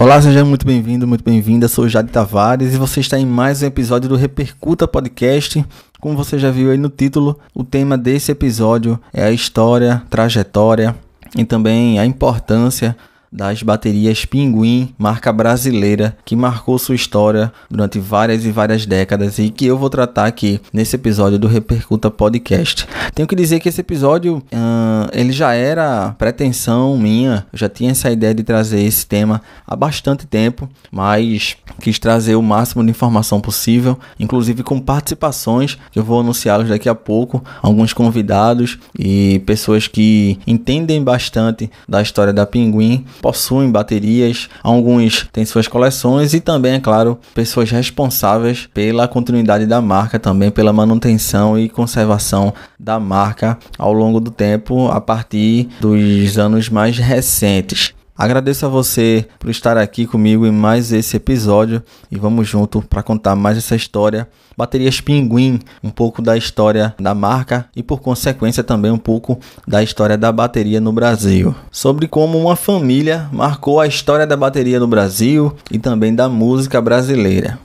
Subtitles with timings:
[0.00, 1.66] Olá, seja muito bem-vindo, muito bem-vinda.
[1.66, 5.66] Sou Jade Tavares e você está em mais um episódio do Repercuta Podcast.
[6.00, 10.94] Como você já viu aí no título, o tema desse episódio é a história, trajetória
[11.36, 12.96] e também a importância
[13.32, 19.50] das baterias Pinguim, marca brasileira, que marcou sua história durante várias e várias décadas e
[19.50, 22.86] que eu vou tratar aqui nesse episódio do Repercuta Podcast.
[23.14, 27.90] Tenho que dizer que esse episódio uh, ele já era pretensão minha, eu já tinha
[27.90, 32.90] essa ideia de trazer esse tema há bastante tempo, mas quis trazer o máximo de
[32.90, 39.42] informação possível, inclusive com participações que eu vou anunciá-los daqui a pouco, alguns convidados e
[39.46, 46.40] pessoas que entendem bastante da história da Pinguim possuem baterias, alguns têm suas coleções e
[46.40, 52.98] também, é claro, pessoas responsáveis pela continuidade da marca, também pela manutenção e conservação da
[52.98, 57.97] marca ao longo do tempo, a partir dos anos mais recentes.
[58.18, 61.80] Agradeço a você por estar aqui comigo em mais esse episódio
[62.10, 64.28] e vamos junto para contar mais essa história.
[64.56, 69.38] Baterias Pinguim, um pouco da história da marca e por consequência também um pouco
[69.68, 71.54] da história da bateria no Brasil.
[71.70, 76.80] Sobre como uma família marcou a história da bateria no Brasil e também da música
[76.80, 77.56] brasileira.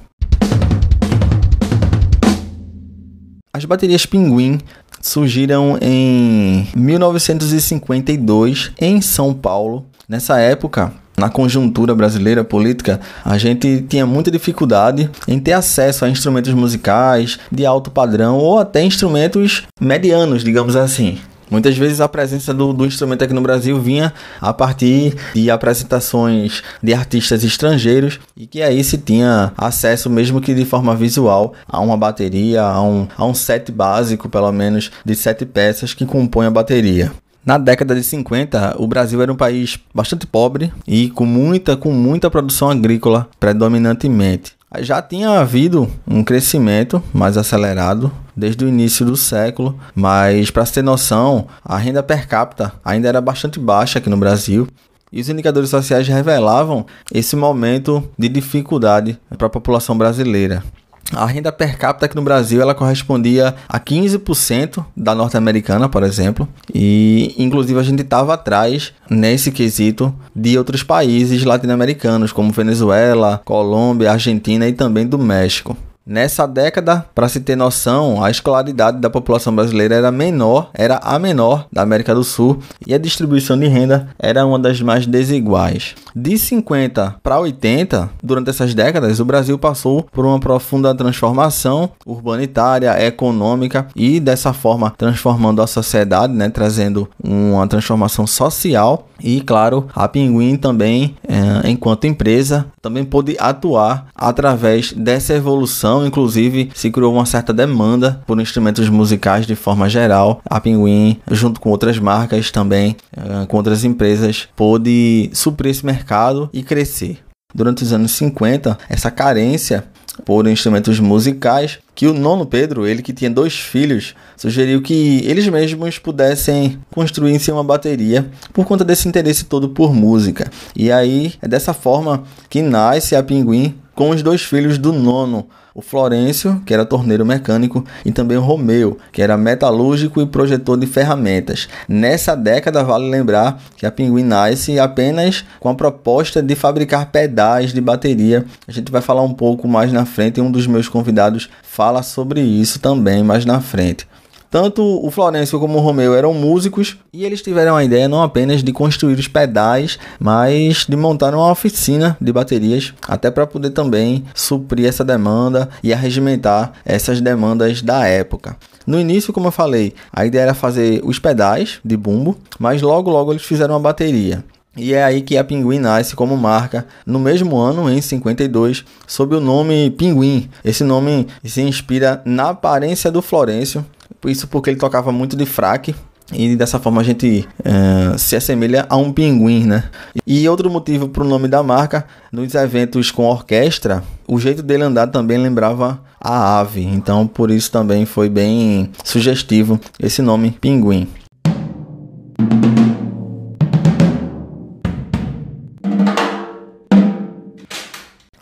[3.51, 4.59] As baterias Pinguim
[5.01, 14.05] surgiram em 1952 em São Paulo Nessa época, na conjuntura brasileira política, a gente tinha
[14.05, 20.43] muita dificuldade em ter acesso a instrumentos musicais de alto padrão ou até instrumentos medianos,
[20.43, 21.19] digamos assim.
[21.49, 26.63] Muitas vezes a presença do, do, instrumento aqui no Brasil vinha a partir de apresentações
[26.81, 31.79] de artistas estrangeiros e que aí se tinha acesso, mesmo que de forma visual, a
[31.79, 36.47] uma bateria, a um, a um set básico, pelo menos, de sete peças que compõem
[36.47, 37.11] a bateria.
[37.45, 41.91] Na década de 50, o Brasil era um país bastante pobre e com muita, com
[41.91, 44.53] muita produção agrícola predominantemente.
[44.79, 50.81] Já tinha havido um crescimento mais acelerado desde o início do século, mas para ter
[50.81, 54.65] noção, a renda per capita ainda era bastante baixa aqui no Brasil
[55.11, 60.63] e os indicadores sociais revelavam esse momento de dificuldade para a população brasileira.
[61.11, 66.47] A renda per capita aqui no Brasil ela correspondia a 15% da norte-americana, por exemplo,
[66.73, 74.11] e inclusive a gente estava atrás nesse quesito de outros países latino-americanos, como Venezuela, Colômbia,
[74.11, 75.77] Argentina e também do México.
[76.05, 81.17] Nessa década, para se ter noção, a escolaridade da população brasileira era menor, era a
[81.17, 85.95] menor da América do Sul e a distribuição de renda era uma das mais desiguais.
[86.13, 93.01] De 50 para 80, durante essas décadas, o Brasil passou por uma profunda transformação urbanitária,
[93.01, 100.05] econômica e dessa forma transformando a sociedade, né, trazendo uma transformação social e, claro, a
[100.05, 105.92] Pinguim também, é, enquanto empresa, também pôde atuar através dessa evolução.
[106.01, 110.41] Inclusive, se criou uma certa demanda por instrumentos musicais de forma geral.
[110.45, 116.49] A Pinguim, junto com outras marcas também, é, com outras empresas, pôde suprir esse mercado
[116.53, 117.19] e crescer.
[117.53, 119.83] Durante os anos 50, essa carência
[120.25, 125.47] por instrumentos musicais, que o nono Pedro, ele que tinha dois filhos, sugeriu que eles
[125.47, 130.51] mesmos pudessem construir em si uma bateria por conta desse interesse todo por música.
[130.75, 135.47] E aí é dessa forma que nasce a Pinguim com os dois filhos do nono,
[135.75, 140.77] o Florencio, que era torneiro mecânico, e também o Romeu, que era metalúrgico e projetor
[140.77, 141.67] de ferramentas.
[141.87, 147.73] Nessa década, vale lembrar que a Pinguim nasce apenas com a proposta de fabricar pedais
[147.73, 148.45] de bateria.
[148.67, 152.41] A gente vai falar um pouco mais na frente, um dos meus convidados fala sobre
[152.41, 154.07] isso também mais na frente.
[154.53, 158.63] Tanto o Florencio como o Romeu eram músicos e eles tiveram a ideia não apenas
[158.63, 164.23] de construir os pedais, mas de montar uma oficina de baterias, até para poder também
[164.35, 168.55] suprir essa demanda e arregimentar essas demandas da época.
[168.85, 173.09] No início, como eu falei, a ideia era fazer os pedais de bumbo, mas logo
[173.09, 174.43] logo eles fizeram uma bateria.
[174.77, 179.35] E é aí que a Pinguim nasce como marca no mesmo ano, em 52, sob
[179.35, 180.47] o nome Pinguim.
[180.63, 183.83] Esse nome se inspira na aparência do Florencio,
[184.29, 185.95] isso porque ele tocava muito de fraque.
[186.31, 189.83] E dessa forma a gente uh, se assemelha a um pinguim, né?
[190.25, 194.83] E outro motivo para o nome da marca, nos eventos com orquestra, o jeito dele
[194.83, 196.81] andar também lembrava a ave.
[196.81, 201.07] Então por isso também foi bem sugestivo esse nome pinguim.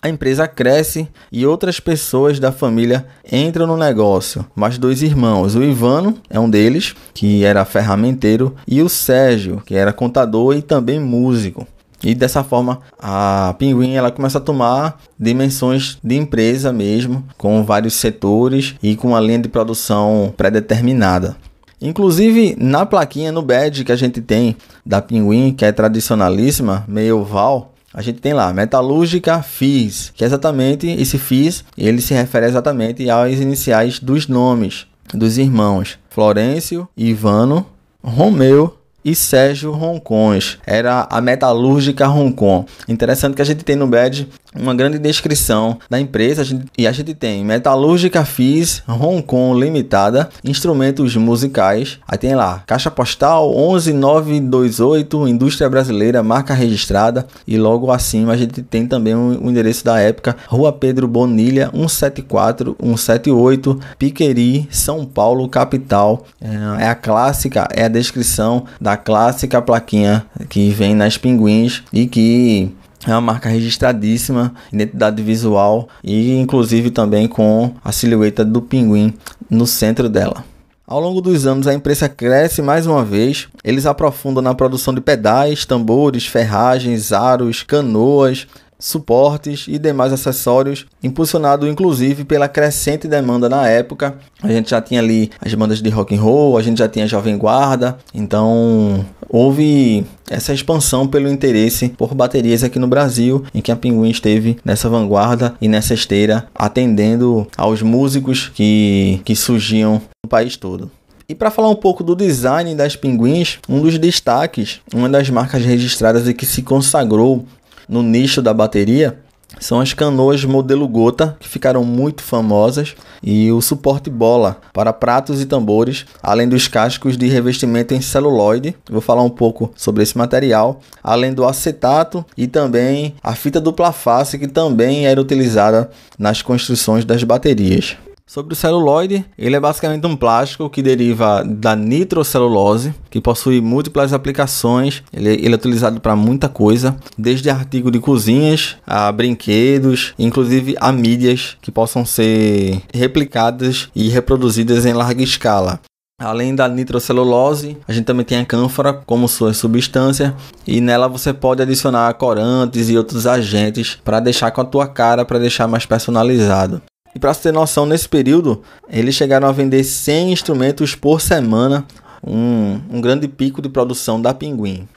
[0.04, 4.44] A empresa cresce e outras pessoas da família entram no negócio.
[4.56, 9.76] Mais dois irmãos, o Ivano é um deles, que era ferramenteiro, e o Sérgio, que
[9.76, 11.68] era contador e também músico.
[12.04, 17.94] E dessa forma, a Pinguim ela começa a tomar dimensões de empresa mesmo, com vários
[17.94, 21.38] setores e com uma linha de produção pré-determinada.
[21.80, 27.20] Inclusive, na plaquinha, no badge que a gente tem da Pinguim, que é tradicionalíssima, meio
[27.20, 32.46] oval, a gente tem lá metalúrgica FIS, que é exatamente esse FIS, ele se refere
[32.46, 37.66] exatamente às iniciais dos nomes dos irmãos Florencio, Ivano,
[38.04, 40.58] Romeu e Sérgio Roncões.
[40.66, 42.66] Era a metalúrgica Roncon.
[42.88, 46.88] Interessante que a gente tem no badge uma grande descrição da empresa a gente, e
[46.88, 52.00] a gente tem Metalúrgica FIS Roncon Limitada, instrumentos musicais.
[52.08, 53.50] Aí tem lá Caixa Postal
[53.80, 59.86] 11928, Indústria Brasileira, marca registrada e logo acima a gente tem também o, o endereço
[59.86, 66.26] da época, Rua Pedro Bonilha 174 178, Piqueri, São Paulo, capital.
[66.42, 72.08] É, é a clássica, é a descrição da clássica plaquinha que vem nas pinguins e
[72.08, 72.72] que
[73.08, 79.14] é uma marca registradíssima, identidade visual e inclusive também com a silhueta do pinguim
[79.50, 80.44] no centro dela.
[80.86, 83.48] Ao longo dos anos, a empresa cresce mais uma vez.
[83.64, 88.46] Eles aprofundam na produção de pedais, tambores, ferragens, aros, canoas,
[88.82, 94.16] suportes e demais acessórios, impulsionado inclusive pela crescente demanda na época.
[94.42, 97.08] A gente já tinha ali as bandas de rock and roll, a gente já tinha
[97.08, 103.72] Jovem Guarda, então houve essa expansão pelo interesse por baterias aqui no Brasil, em que
[103.72, 110.30] a Pinguim esteve nessa vanguarda e nessa esteira, atendendo aos músicos que, que surgiam no
[110.30, 110.90] país todo.
[111.32, 115.64] E para falar um pouco do design das pinguins, um dos destaques, uma das marcas
[115.64, 117.46] registradas e que se consagrou
[117.92, 119.20] no nicho da bateria
[119.60, 125.42] são as canoas modelo gota, que ficaram muito famosas, e o suporte bola para pratos
[125.42, 128.76] e tambores, além dos cascos de revestimento em celuloide.
[128.90, 133.92] Vou falar um pouco sobre esse material, além do acetato e também a fita dupla
[133.92, 137.98] face, que também era utilizada nas construções das baterias.
[138.34, 144.14] Sobre o celuloide, ele é basicamente um plástico que deriva da nitrocelulose, que possui múltiplas
[144.14, 145.04] aplicações.
[145.12, 150.94] Ele, ele é utilizado para muita coisa, desde artigos de cozinhas a brinquedos, inclusive a
[150.94, 155.82] mídias que possam ser replicadas e reproduzidas em larga escala.
[156.18, 160.34] Além da nitrocelulose, a gente também tem a cânfora como sua substância
[160.66, 165.26] e nela você pode adicionar corantes e outros agentes para deixar com a tua cara,
[165.26, 166.82] para deixar mais personalizado.
[167.14, 171.86] E para você ter noção, nesse período, eles chegaram a vender 100 instrumentos por semana,
[172.26, 174.88] um, um grande pico de produção da Pinguim.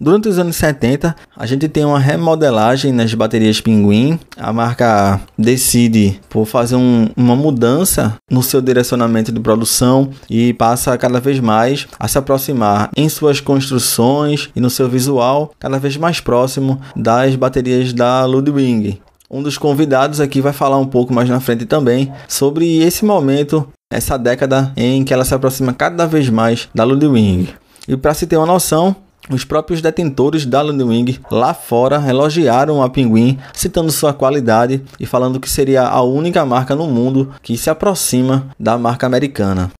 [0.00, 4.18] Durante os anos 70, a gente tem uma remodelagem nas baterias Pinguim.
[4.36, 10.96] A marca decide por fazer um, uma mudança no seu direcionamento de produção e passa
[10.96, 15.96] cada vez mais a se aproximar em suas construções e no seu visual cada vez
[15.96, 19.00] mais próximo das baterias da Ludwig.
[19.28, 23.68] Um dos convidados aqui vai falar um pouco mais na frente também sobre esse momento,
[23.92, 27.48] essa década em que ela se aproxima cada vez mais da Ludwig.
[27.86, 28.94] E para se ter uma noção,
[29.30, 35.40] os próprios detentores da Ludwig lá fora elogiaram a Pinguim, citando sua qualidade e falando
[35.40, 39.70] que seria a única marca no mundo que se aproxima da marca americana.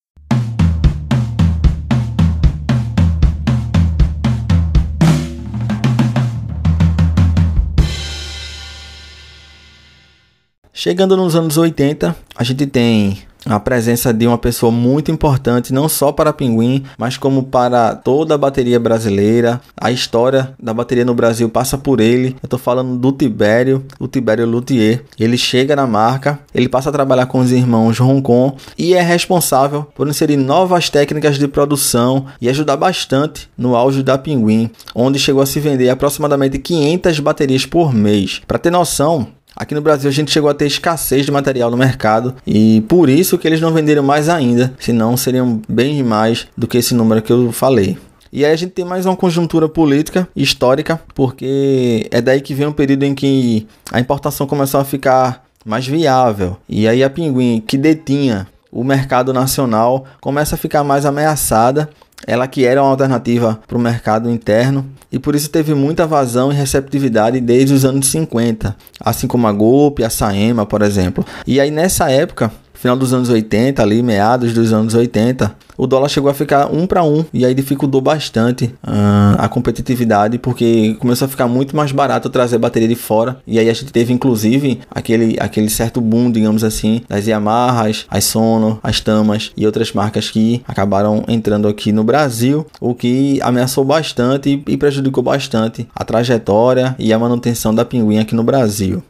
[10.73, 15.88] Chegando nos anos 80, a gente tem a presença de uma pessoa muito importante, não
[15.88, 19.61] só para Pinguim, mas como para toda a bateria brasileira.
[19.76, 22.37] A história da bateria no Brasil passa por ele.
[22.43, 25.05] Eu estou falando do Tibério, o Tibério Luthier.
[25.19, 29.87] Ele chega na marca, ele passa a trabalhar com os irmãos Roncon e é responsável
[29.95, 35.43] por inserir novas técnicas de produção e ajudar bastante no auge da Pinguim, onde chegou
[35.43, 38.40] a se vender aproximadamente 500 baterias por mês.
[38.47, 39.28] Para ter noção,
[39.61, 43.09] Aqui no Brasil a gente chegou a ter escassez de material no mercado e por
[43.09, 47.21] isso que eles não venderam mais ainda, senão seriam bem mais do que esse número
[47.21, 47.99] que eu falei.
[48.33, 52.69] E aí a gente tem mais uma conjuntura política histórica, porque é daí que vem
[52.69, 56.57] um período em que a importação começou a ficar mais viável.
[56.69, 61.91] E aí a Pinguim, que detinha o mercado nacional, começa a ficar mais ameaçada
[62.27, 66.53] ela que era uma alternativa para o mercado interno e por isso teve muita vazão
[66.53, 71.25] e receptividade desde os anos 50, assim como a Golpe, a Saema, por exemplo.
[71.47, 76.08] E aí nessa época final dos anos 80, ali, meados dos anos 80, o dólar
[76.08, 81.26] chegou a ficar um para um e aí dificultou bastante uh, a competitividade porque começou
[81.26, 84.80] a ficar muito mais barato trazer bateria de fora e aí a gente teve inclusive
[84.90, 90.30] aquele, aquele certo boom, digamos assim, das Yamahas, as Sono, as Tamas e outras marcas
[90.30, 96.94] que acabaram entrando aqui no Brasil, o que ameaçou bastante e prejudicou bastante a trajetória
[96.99, 99.02] e a manutenção da Pinguim aqui no Brasil.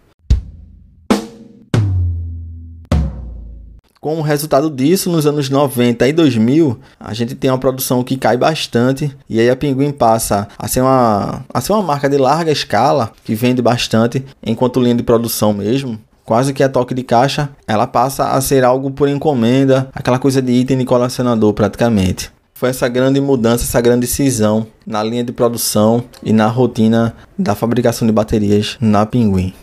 [4.01, 8.37] Como resultado disso, nos anos 90 e 2000, a gente tem uma produção que cai
[8.37, 12.53] bastante e aí a Pinguim passa a ser uma, a ser uma marca de larga
[12.53, 17.49] escala que vende bastante, enquanto linha de produção mesmo, quase que a toque de caixa,
[17.67, 22.31] ela passa a ser algo por encomenda, aquela coisa de item de colecionador praticamente.
[22.55, 27.57] Foi essa grande mudança, essa grande cisão na linha de produção e na rotina da
[27.57, 29.55] fabricação de baterias na Pinguim.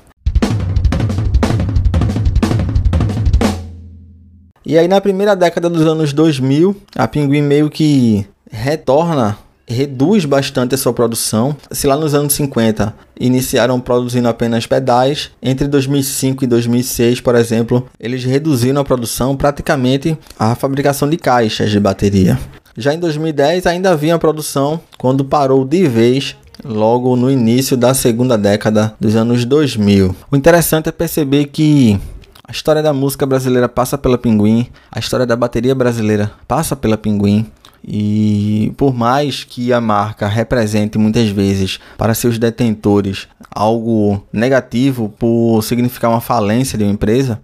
[4.65, 10.73] E aí na primeira década dos anos 2000, a Pinguim meio que retorna reduz bastante
[10.75, 11.55] a sua produção.
[11.71, 17.87] Se lá nos anos 50 iniciaram produzindo apenas pedais, entre 2005 e 2006, por exemplo,
[17.99, 22.39] eles reduziram a produção praticamente a fabricação de caixas de bateria.
[22.77, 28.37] Já em 2010 ainda havia produção quando parou de vez logo no início da segunda
[28.37, 30.15] década dos anos 2000.
[30.31, 31.99] O interessante é perceber que
[32.47, 36.97] a história da música brasileira passa pela Pinguim, a história da bateria brasileira passa pela
[36.97, 37.45] Pinguim.
[37.87, 45.61] E por mais que a marca represente muitas vezes para seus detentores algo negativo por
[45.61, 47.41] significar uma falência de uma empresa,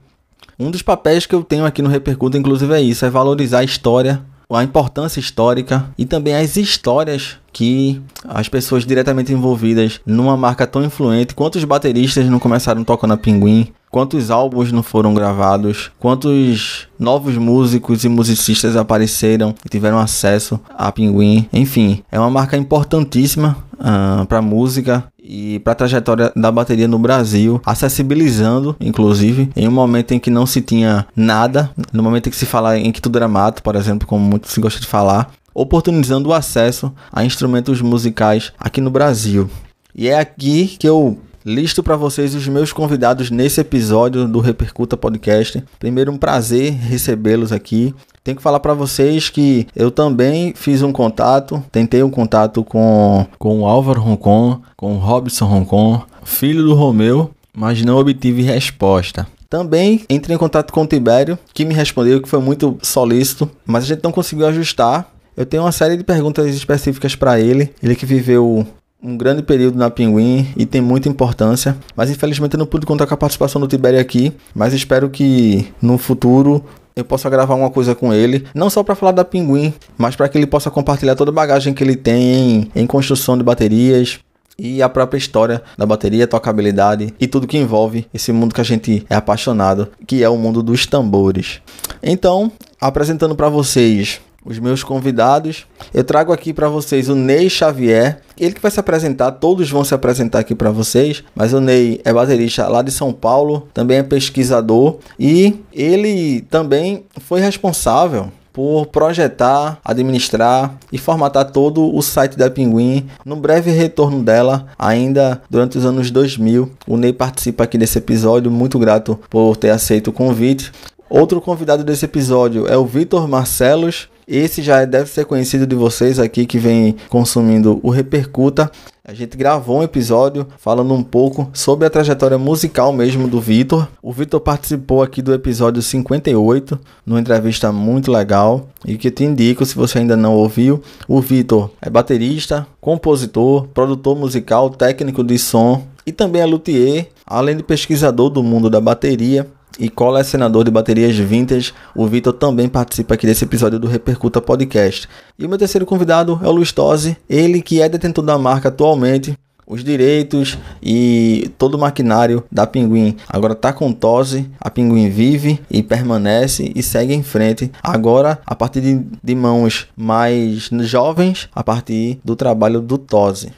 [0.60, 3.64] um dos papéis que eu tenho aqui no Repercuta, inclusive, é isso: é valorizar a
[3.64, 4.22] história,
[4.56, 10.84] a importância histórica e também as histórias que as pessoas diretamente envolvidas numa marca tão
[10.84, 17.36] influente, quantos bateristas não começaram tocando a Pinguim, quantos álbuns não foram gravados, quantos novos
[17.38, 21.48] músicos e musicistas apareceram e tiveram acesso a Pinguim.
[21.52, 26.88] Enfim, é uma marca importantíssima uh, ah, para música e para a trajetória da bateria
[26.88, 32.28] no Brasil, acessibilizando, inclusive, em um momento em que não se tinha nada, no momento
[32.28, 34.80] em que se fala em que tudo era mato, por exemplo, como muito se gosta
[34.80, 39.50] de falar, oportunizando o acesso a instrumentos musicais aqui no Brasil.
[39.94, 44.96] E é aqui que eu listo para vocês os meus convidados nesse episódio do Repercuta
[44.96, 45.64] Podcast.
[45.80, 47.94] Primeiro, um prazer recebê-los aqui.
[48.24, 53.26] Tenho que falar para vocês que eu também fiz um contato, tentei um contato com,
[53.40, 59.28] com o Álvaro Roncon, com o Robson Roncon, filho do Romeu, mas não obtive resposta.
[59.50, 63.84] Também entrei em contato com o Tibério, que me respondeu que foi muito solícito, mas
[63.84, 65.12] a gente não conseguiu ajustar.
[65.36, 67.74] Eu tenho uma série de perguntas específicas para ele.
[67.82, 68.66] Ele que viveu
[69.04, 71.76] um grande período na Pinguim e tem muita importância.
[71.96, 74.34] Mas infelizmente eu não pude contar com a participação do Tibério aqui.
[74.54, 76.64] Mas espero que no futuro
[76.96, 80.28] eu possa gravar uma coisa com ele, não só para falar da Pinguim, mas para
[80.28, 84.20] que ele possa compartilhar toda a bagagem que ele tem em, em construção de baterias,
[84.60, 88.66] e a própria história da bateria, tocabilidade e tudo que envolve esse mundo que a
[88.66, 91.62] gente é apaixonado, que é o mundo dos tambores.
[92.04, 95.66] Então, apresentando para vocês os meus convidados.
[95.94, 99.84] Eu trago aqui para vocês o Ney Xavier, ele que vai se apresentar, todos vão
[99.84, 103.98] se apresentar aqui para vocês, mas o Ney é baterista lá de São Paulo, também
[103.98, 112.38] é pesquisador e ele também foi responsável por projetar, administrar e formatar todo o site
[112.38, 113.08] da Pinguim.
[113.26, 118.52] No breve retorno dela, ainda durante os anos 2000, o Ney participa aqui desse episódio,
[118.52, 120.72] muito grato por ter aceito o convite.
[121.10, 126.18] Outro convidado desse episódio é o Vitor Marcelos, esse já deve ser conhecido de vocês
[126.18, 128.72] aqui que vem consumindo o Repercuta.
[129.04, 133.90] A gente gravou um episódio falando um pouco sobre a trajetória musical mesmo do Vitor.
[134.02, 139.66] O Vitor participou aqui do episódio 58, numa entrevista muito legal e que te indico
[139.66, 140.82] se você ainda não ouviu.
[141.10, 147.58] O Vitor é baterista, compositor, produtor musical, técnico de som e também é luthier, além
[147.58, 149.46] de pesquisador do mundo da bateria
[149.80, 155.08] e colecionador de baterias vintage, o Vitor também participa aqui desse episódio do Repercuta Podcast.
[155.38, 158.70] E o meu terceiro convidado é o Luiz Tosi, ele que é detentor da marca
[158.70, 159.38] atualmente,
[159.72, 163.16] os direitos e todo o maquinário da Pinguim.
[163.30, 167.72] Agora tá com Tose, a Pinguim vive e permanece e segue em frente.
[167.82, 173.54] Agora, a partir de, de mãos mais jovens, a partir do trabalho do Tose.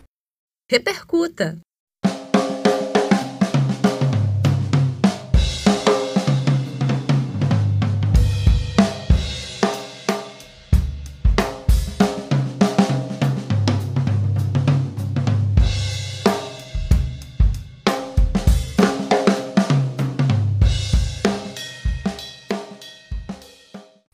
[0.70, 1.58] Repercuta.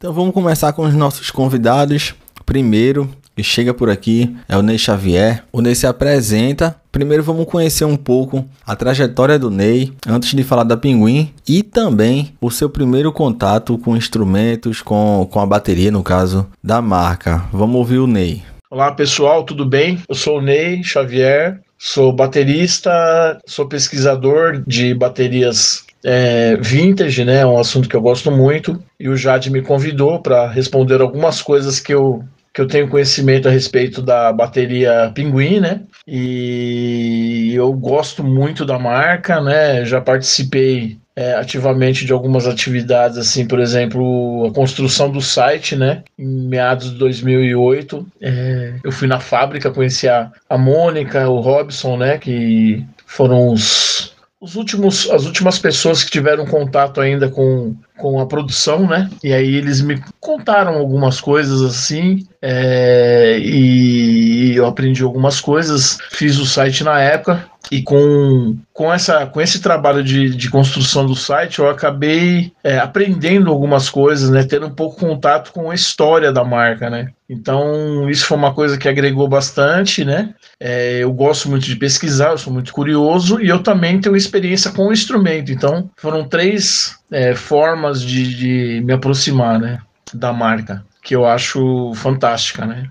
[0.09, 2.15] Então vamos começar com os nossos convidados.
[2.43, 5.43] Primeiro, que chega por aqui é o Ney Xavier.
[5.51, 6.75] O Ney se apresenta.
[6.91, 11.61] Primeiro vamos conhecer um pouco a trajetória do Ney, antes de falar da Pinguim, e
[11.61, 17.43] também o seu primeiro contato com instrumentos, com, com a bateria, no caso, da marca.
[17.53, 18.41] Vamos ouvir o Ney.
[18.71, 19.99] Olá pessoal, tudo bem?
[20.09, 27.39] Eu sou o Ney Xavier, sou baterista, sou pesquisador de baterias é, vintage, né?
[27.39, 28.83] É um assunto que eu gosto muito.
[28.99, 33.47] E o Jade me convidou para responder algumas coisas que eu, que eu tenho conhecimento
[33.47, 35.81] a respeito da bateria Pinguim, né?
[36.07, 39.85] E eu gosto muito da marca, né?
[39.85, 46.03] Já participei é, ativamente de algumas atividades, assim, por exemplo, a construção do site, né?
[46.17, 51.97] Em meados de 2008, é, eu fui na fábrica, conheci a, a Mônica, o Robson,
[51.97, 52.17] né?
[52.17, 58.25] Que foram os os últimos, as últimas pessoas que tiveram contato ainda com, com a
[58.25, 59.09] produção, né?
[59.23, 66.39] E aí eles me contaram algumas coisas assim, é, e eu aprendi algumas coisas, fiz
[66.39, 71.15] o site na época, e com, com, essa, com esse trabalho de, de construção do
[71.15, 74.43] site, eu acabei é, aprendendo algumas coisas, né?
[74.43, 77.09] Tendo um pouco contato com a história da marca, né?
[77.29, 80.33] Então, isso foi uma coisa que agregou bastante, né?
[80.59, 84.71] É, eu gosto muito de pesquisar, eu sou muito curioso e eu também tenho experiência
[84.71, 85.51] com o instrumento.
[85.51, 89.79] Então, foram três é, formas de, de me aproximar, né?
[90.13, 92.89] Da marca, que eu acho fantástica, né?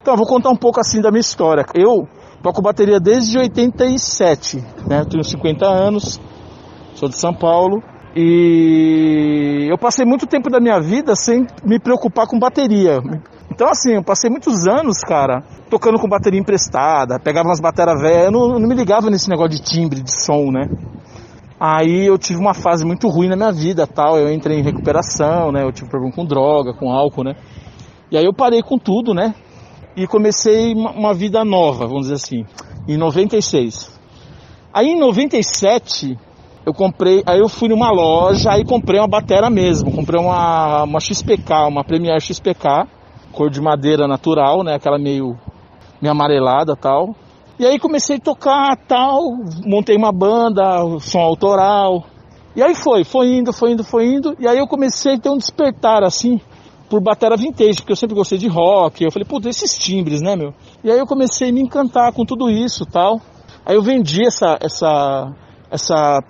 [0.00, 1.64] Então, vou contar um pouco assim da minha história.
[1.74, 2.08] Eu
[2.42, 4.58] toco bateria desde 87,
[4.88, 5.00] né?
[5.00, 6.20] Eu tenho 50 anos,
[6.94, 7.82] sou de São Paulo
[8.14, 13.00] e eu passei muito tempo da minha vida sem me preocupar com bateria.
[13.50, 18.26] Então, assim, eu passei muitos anos, cara, tocando com bateria emprestada, pegava umas bateras velhas,
[18.26, 20.68] eu não, não me ligava nesse negócio de timbre, de som, né?
[21.60, 24.18] Aí eu tive uma fase muito ruim na minha vida, tal.
[24.18, 25.62] Eu entrei em recuperação, né?
[25.62, 27.34] Eu tive problema com droga, com álcool, né?
[28.10, 29.34] E aí eu parei com tudo, né?
[29.96, 32.44] e comecei uma vida nova, vamos dizer assim,
[32.88, 33.92] em 96.
[34.72, 36.18] Aí em 97
[36.64, 41.00] eu comprei, aí eu fui numa loja e comprei uma batera mesmo, comprei uma, uma
[41.00, 42.86] XPK, uma Premier XPK,
[43.32, 45.36] cor de madeira natural, né, aquela meio,
[46.00, 47.16] meio amarelada tal.
[47.58, 49.20] E aí comecei a tocar tal,
[49.64, 50.62] montei uma banda,
[51.00, 52.04] som autoral.
[52.54, 54.36] E aí foi, foi indo, foi indo, foi indo.
[54.38, 56.40] E aí eu comecei a ter um despertar assim,
[56.88, 59.04] por batera vintage, porque eu sempre gostei de rock.
[59.04, 60.52] Eu falei, putz, esses timbres, né, meu?
[60.82, 63.20] E aí eu comecei a me encantar com tudo isso tal.
[63.64, 65.32] Aí eu vendi essa, essa,
[65.72, 66.20] essa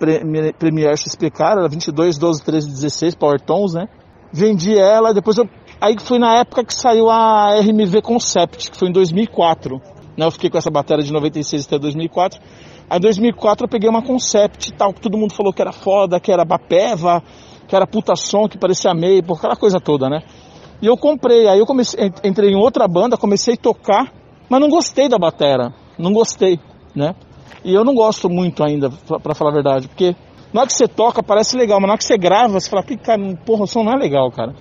[0.57, 3.87] Premier XPK, era 22, 12, 13, 16 Power Tones, né?
[4.31, 5.45] Vendi ela, depois eu.
[5.81, 9.81] Aí foi na época que saiu a RMV Concept, que foi em 2004.
[10.17, 10.25] Né?
[10.25, 12.39] Eu fiquei com essa bateria de 96 até 2004.
[12.89, 15.73] Aí em 2004 eu peguei uma Concept e tal, que todo mundo falou que era
[15.73, 17.21] foda, que era Bapeva,
[17.67, 20.21] que era puta som, que parecia Maple, aquela coisa toda, né?
[20.81, 24.09] E eu comprei, aí eu comecei, entrei em outra banda, comecei a tocar,
[24.49, 26.59] mas não gostei da batera, não gostei,
[26.95, 27.13] né?
[27.63, 28.89] E eu não gosto muito ainda,
[29.21, 30.15] para falar a verdade, porque
[30.53, 32.83] na hora que você toca parece legal, mas na hora que você grava, você fala,
[32.83, 34.53] que cara, porra, o som não é legal, cara.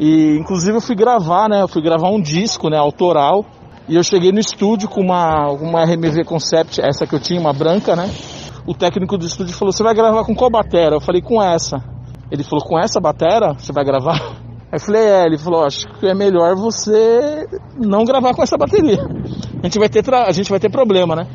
[0.00, 1.62] E inclusive eu fui gravar, né?
[1.62, 3.44] Eu fui gravar um disco, né, autoral,
[3.88, 7.52] e eu cheguei no estúdio com uma, uma RMV Concept, essa que eu tinha, uma
[7.52, 8.10] branca, né?
[8.66, 10.96] O técnico do estúdio falou: Você vai gravar com qual batera?
[10.96, 11.76] Eu falei: Com essa.
[12.30, 13.54] Ele falou: Com essa batera?
[13.54, 14.18] Você vai gravar?
[14.66, 17.46] Aí eu falei, é, ele falou, acho que é melhor você
[17.76, 18.98] não gravar com essa bateria.
[19.62, 21.28] A gente vai ter, a gente vai ter problema, né?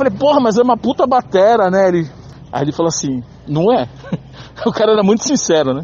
[0.00, 1.88] Falei, porra, mas é uma puta batera, né?
[1.88, 2.08] Ele...
[2.50, 3.86] Aí ele falou assim, não é?
[4.64, 5.82] o cara era muito sincero, né?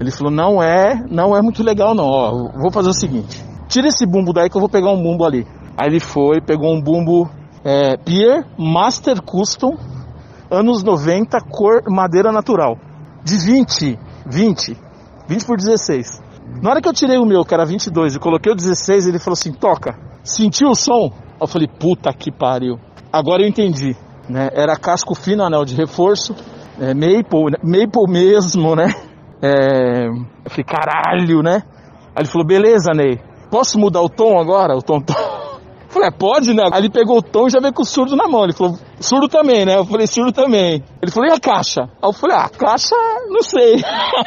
[0.00, 3.88] Ele falou, não é, não é muito legal não, ó, vou fazer o seguinte, tira
[3.88, 5.46] esse bumbo daí que eu vou pegar um bumbo ali.
[5.76, 7.28] Aí ele foi, pegou um bumbo
[7.62, 9.76] é, Pier Master Custom,
[10.50, 12.78] anos 90, cor madeira natural,
[13.22, 14.76] de 20, 20,
[15.28, 16.22] 20 por 16.
[16.62, 19.18] Na hora que eu tirei o meu, que era 22, e coloquei o 16, ele
[19.18, 19.94] falou assim: toca.
[20.24, 21.12] Sentiu o som?
[21.38, 22.78] Eu falei: puta que pariu.
[23.18, 23.96] Agora eu entendi.
[24.28, 24.48] Né?
[24.52, 26.34] Era casco fino, anel de reforço,
[26.80, 27.58] é, maple, né?
[27.62, 28.92] maple mesmo, né?
[29.42, 30.06] É...
[30.06, 31.62] Eu falei: caralho, né?
[32.14, 33.20] Aí ele falou: beleza, Ney.
[33.50, 34.76] Posso mudar o tom agora?
[34.76, 35.14] O tom, tom.
[35.86, 36.62] Eu falei, é, pode, né?
[36.72, 38.44] Aí ele pegou o tom e já veio com o surdo na mão.
[38.44, 39.78] Ele falou, surdo também, né?
[39.78, 40.84] Eu falei, surdo também.
[41.00, 41.84] Ele falou, e a caixa?
[41.84, 42.94] Aí eu falei, ah, a caixa,
[43.30, 43.76] não sei.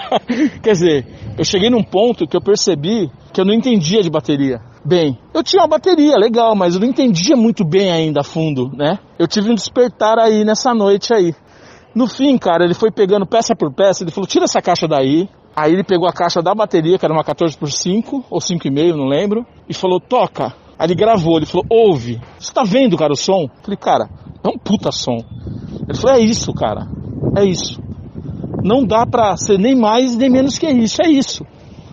[0.64, 4.60] Quer dizer, eu cheguei num ponto que eu percebi que eu não entendia de bateria.
[4.90, 8.72] Bem, eu tinha uma bateria legal, mas eu não entendia muito bem ainda a fundo,
[8.76, 8.98] né?
[9.20, 11.36] Eu tive um despertar aí nessa noite aí.
[11.94, 15.30] No fim, cara, ele foi pegando peça por peça, ele falou, tira essa caixa daí,
[15.56, 18.96] Aí ele pegou a caixa da bateria, que era uma 14 por 5 ou 5,5,
[18.96, 20.54] não lembro, e falou: toca.
[20.78, 22.22] Aí ele gravou, ele falou: ouve.
[22.40, 23.42] Você tá vendo, cara, o som?
[23.42, 24.10] Eu falei: cara,
[24.42, 25.18] é um puta som.
[25.88, 26.88] Ele falou: é isso, cara,
[27.36, 27.82] é isso.
[28.64, 31.46] Não dá pra ser nem mais nem menos que isso, é isso.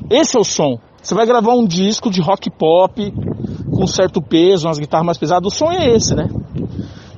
[0.09, 0.79] Esse é o som.
[1.07, 3.15] Você vai gravar um disco de rock pop
[3.71, 6.29] com certo peso, umas guitarras mais pesadas, o som é esse, né?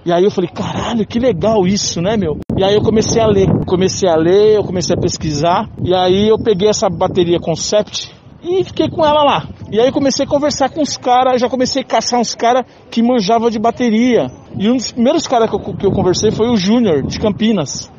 [0.04, 2.38] E aí eu falei, caralho, que legal isso, né, meu?
[2.54, 6.28] E aí eu comecei a ler, comecei a ler, eu comecei a pesquisar, e aí
[6.28, 9.48] eu peguei essa bateria Concept e fiquei com ela lá.
[9.72, 12.66] E aí eu comecei a conversar com os caras, já comecei a caçar uns caras
[12.90, 14.26] que manjavam de bateria.
[14.58, 17.90] E um dos primeiros caras que eu, que eu conversei foi o Júnior, de Campinas.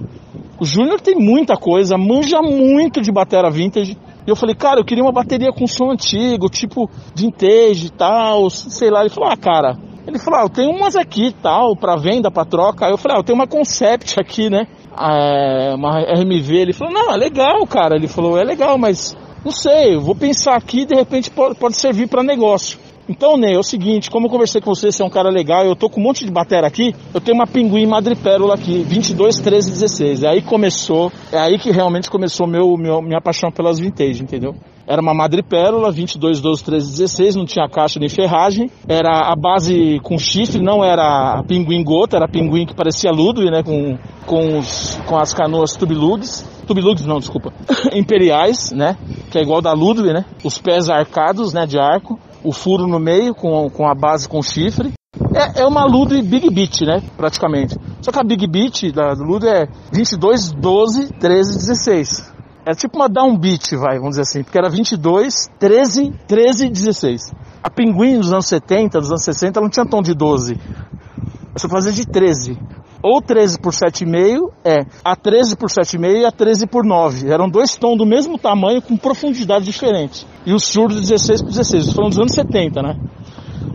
[0.60, 3.98] O Júnior tem muita coisa, manja muito de bateria vintage.
[4.30, 8.48] E eu falei, cara, eu queria uma bateria com som antigo, tipo vintage e tal,
[8.52, 9.02] sei lá.
[9.02, 12.46] Ele falou, ah, cara, ele falou, ah, eu tenho umas aqui tal, pra venda, pra
[12.46, 12.86] troca.
[12.86, 14.68] Aí eu falei, ah, eu tenho uma Concept aqui, né?
[14.96, 16.56] É, uma RMV.
[16.56, 17.96] Ele falou, não, é legal, cara.
[17.96, 21.76] Ele falou, é legal, mas não sei, eu vou pensar aqui de repente pode, pode
[21.76, 22.78] servir para negócio.
[23.10, 25.66] Então, Ney, é o seguinte, como eu conversei com você, você é um cara legal,
[25.66, 29.40] eu tô com um monte de bateria aqui, eu tenho uma pinguim madrepérola aqui, 22,
[29.40, 30.24] 13, 16.
[30.24, 34.54] É aí começou, é aí que realmente começou meu, meu minha paixão pelas vintage, entendeu?
[34.86, 38.72] Era uma madrepérola, 22, 12, 13, 16, não tinha caixa nem ferragem.
[38.88, 43.62] Era a base com chifre, não era pinguim gota, era pinguim que parecia Ludwig, né?
[43.62, 46.44] Com, com, os, com as canoas tubilugs.
[46.66, 47.54] Tubilugs não, desculpa.
[47.94, 48.98] Imperiais, né?
[49.30, 50.26] Que é igual da Ludwig, né?
[50.44, 51.68] Os pés arcados, né?
[51.68, 52.20] De arco.
[52.44, 54.94] O furo no meio com, com a base com chifre.
[55.34, 57.02] É, é uma Ludwig Big Beat, né?
[57.18, 57.78] Praticamente.
[58.02, 62.34] Só que a Big Beat da Ludwig é 22, 12, 13, 16.
[62.66, 67.34] Era tipo uma downbeat, vai, vamos dizer assim, porque era 22, 13, 13 16.
[67.64, 70.54] A Pinguim dos anos 70, dos anos 60, não tinha tom de 12.
[70.54, 72.58] Eu só fazia de 13.
[73.02, 77.32] Ou 13 por 7,5 é a 13 por 7,5 e a 13 por 9.
[77.32, 80.26] Eram dois tons do mesmo tamanho com profundidade diferente.
[80.46, 81.86] E os surdos 16 por 16.
[81.86, 82.96] Isso foram dos anos 70, né?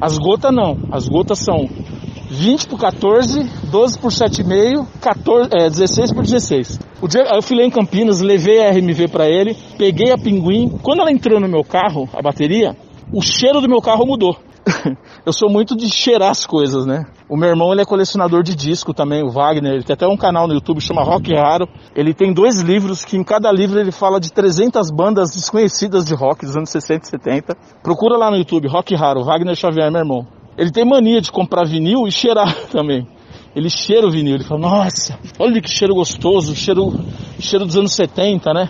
[0.01, 0.77] As gotas não.
[0.93, 1.69] As gotas são
[2.31, 6.81] 20 por 14, 12 por 7,5, 14, é, 16 por 16.
[7.01, 10.69] O dia, eu fui lá em Campinas, levei a RMV para ele, peguei a Pinguim.
[10.83, 12.77] Quando ela entrou no meu carro, a bateria,
[13.13, 14.37] o cheiro do meu carro mudou.
[15.27, 17.05] eu sou muito de cheirar as coisas, né?
[17.29, 19.75] O meu irmão ele é colecionador de disco também, o Wagner.
[19.75, 21.69] Ele tem até um canal no YouTube chama Rock Raro.
[21.95, 26.15] Ele tem dois livros que em cada livro ele fala de 300 bandas desconhecidas de
[26.15, 27.57] rock dos anos 60 e 70.
[27.83, 30.27] Procura lá no YouTube Rock Raro, Wagner Xavier, meu irmão.
[30.57, 33.07] Ele tem mania de comprar vinil e cheirar também.
[33.55, 36.93] Ele cheira o vinil, ele fala, nossa, olha que cheiro gostoso, cheiro,
[37.39, 38.69] cheiro dos anos 70, né?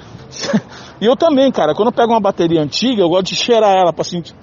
[1.00, 3.94] e eu também, cara, quando eu pego uma bateria antiga, eu gosto de cheirar ela
[3.94, 4.34] para sentir.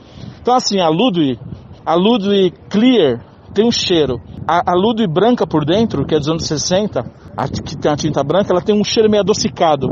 [0.41, 1.39] Então assim, a Ludwig,
[1.85, 4.19] a Ludwig Clear tem um cheiro.
[4.47, 6.99] A, a Ludwig branca por dentro, que é dos anos 60,
[7.37, 9.87] a, que tem a tinta branca, ela tem um cheiro meio adocicado.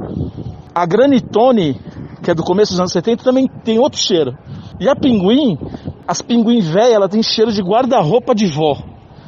[0.74, 1.80] A Granitone,
[2.24, 4.38] que é do começo dos anos 70, também tem outro cheiro.
[4.80, 5.58] E a Pinguim,
[6.08, 8.76] as pinguim velhas, ela tem cheiro de guarda-roupa de vó.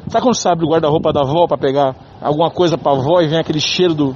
[0.07, 3.27] Sabe quando você abre o guarda-roupa da avó para pegar alguma coisa pra avó e
[3.27, 4.15] vem aquele cheiro do,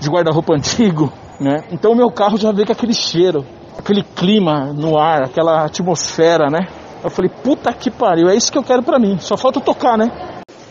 [0.00, 1.64] de guarda-roupa antigo, né?
[1.70, 3.44] Então o meu carro já veio com aquele cheiro,
[3.84, 6.66] aquele clima no ar, aquela atmosfera, né?
[7.04, 9.98] Eu falei, puta que pariu, é isso que eu quero pra mim, só falta tocar,
[9.98, 10.10] né?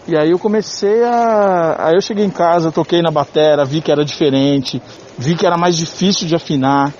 [0.07, 1.87] E aí eu comecei a.
[1.87, 4.81] Aí eu cheguei em casa, toquei na batera, vi que era diferente,
[5.17, 6.91] vi que era mais difícil de afinar,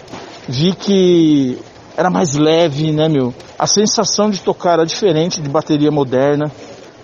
[0.48, 1.60] vi que
[1.98, 3.34] era mais leve, né, meu?
[3.58, 6.50] A sensação de tocar era diferente de bateria moderna,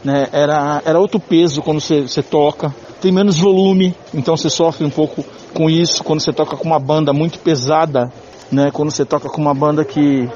[0.04, 0.28] né?
[0.32, 5.26] Era, era outro peso quando você, toca, tem menos volume, então você sofre um pouco
[5.54, 8.10] com isso quando você toca com uma banda muito pesada,
[8.52, 8.72] né?
[8.72, 10.30] Quando você toca com uma banda que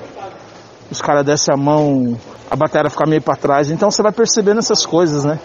[0.92, 2.18] os caras descem a mão,
[2.50, 5.40] a bateria fica meio para trás, então você vai percebendo essas coisas, né?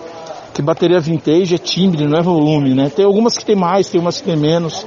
[0.53, 2.91] Que bateria vintage é timbre, não é volume, né?
[2.91, 4.87] Tem algumas que tem mais, tem umas que tem menos.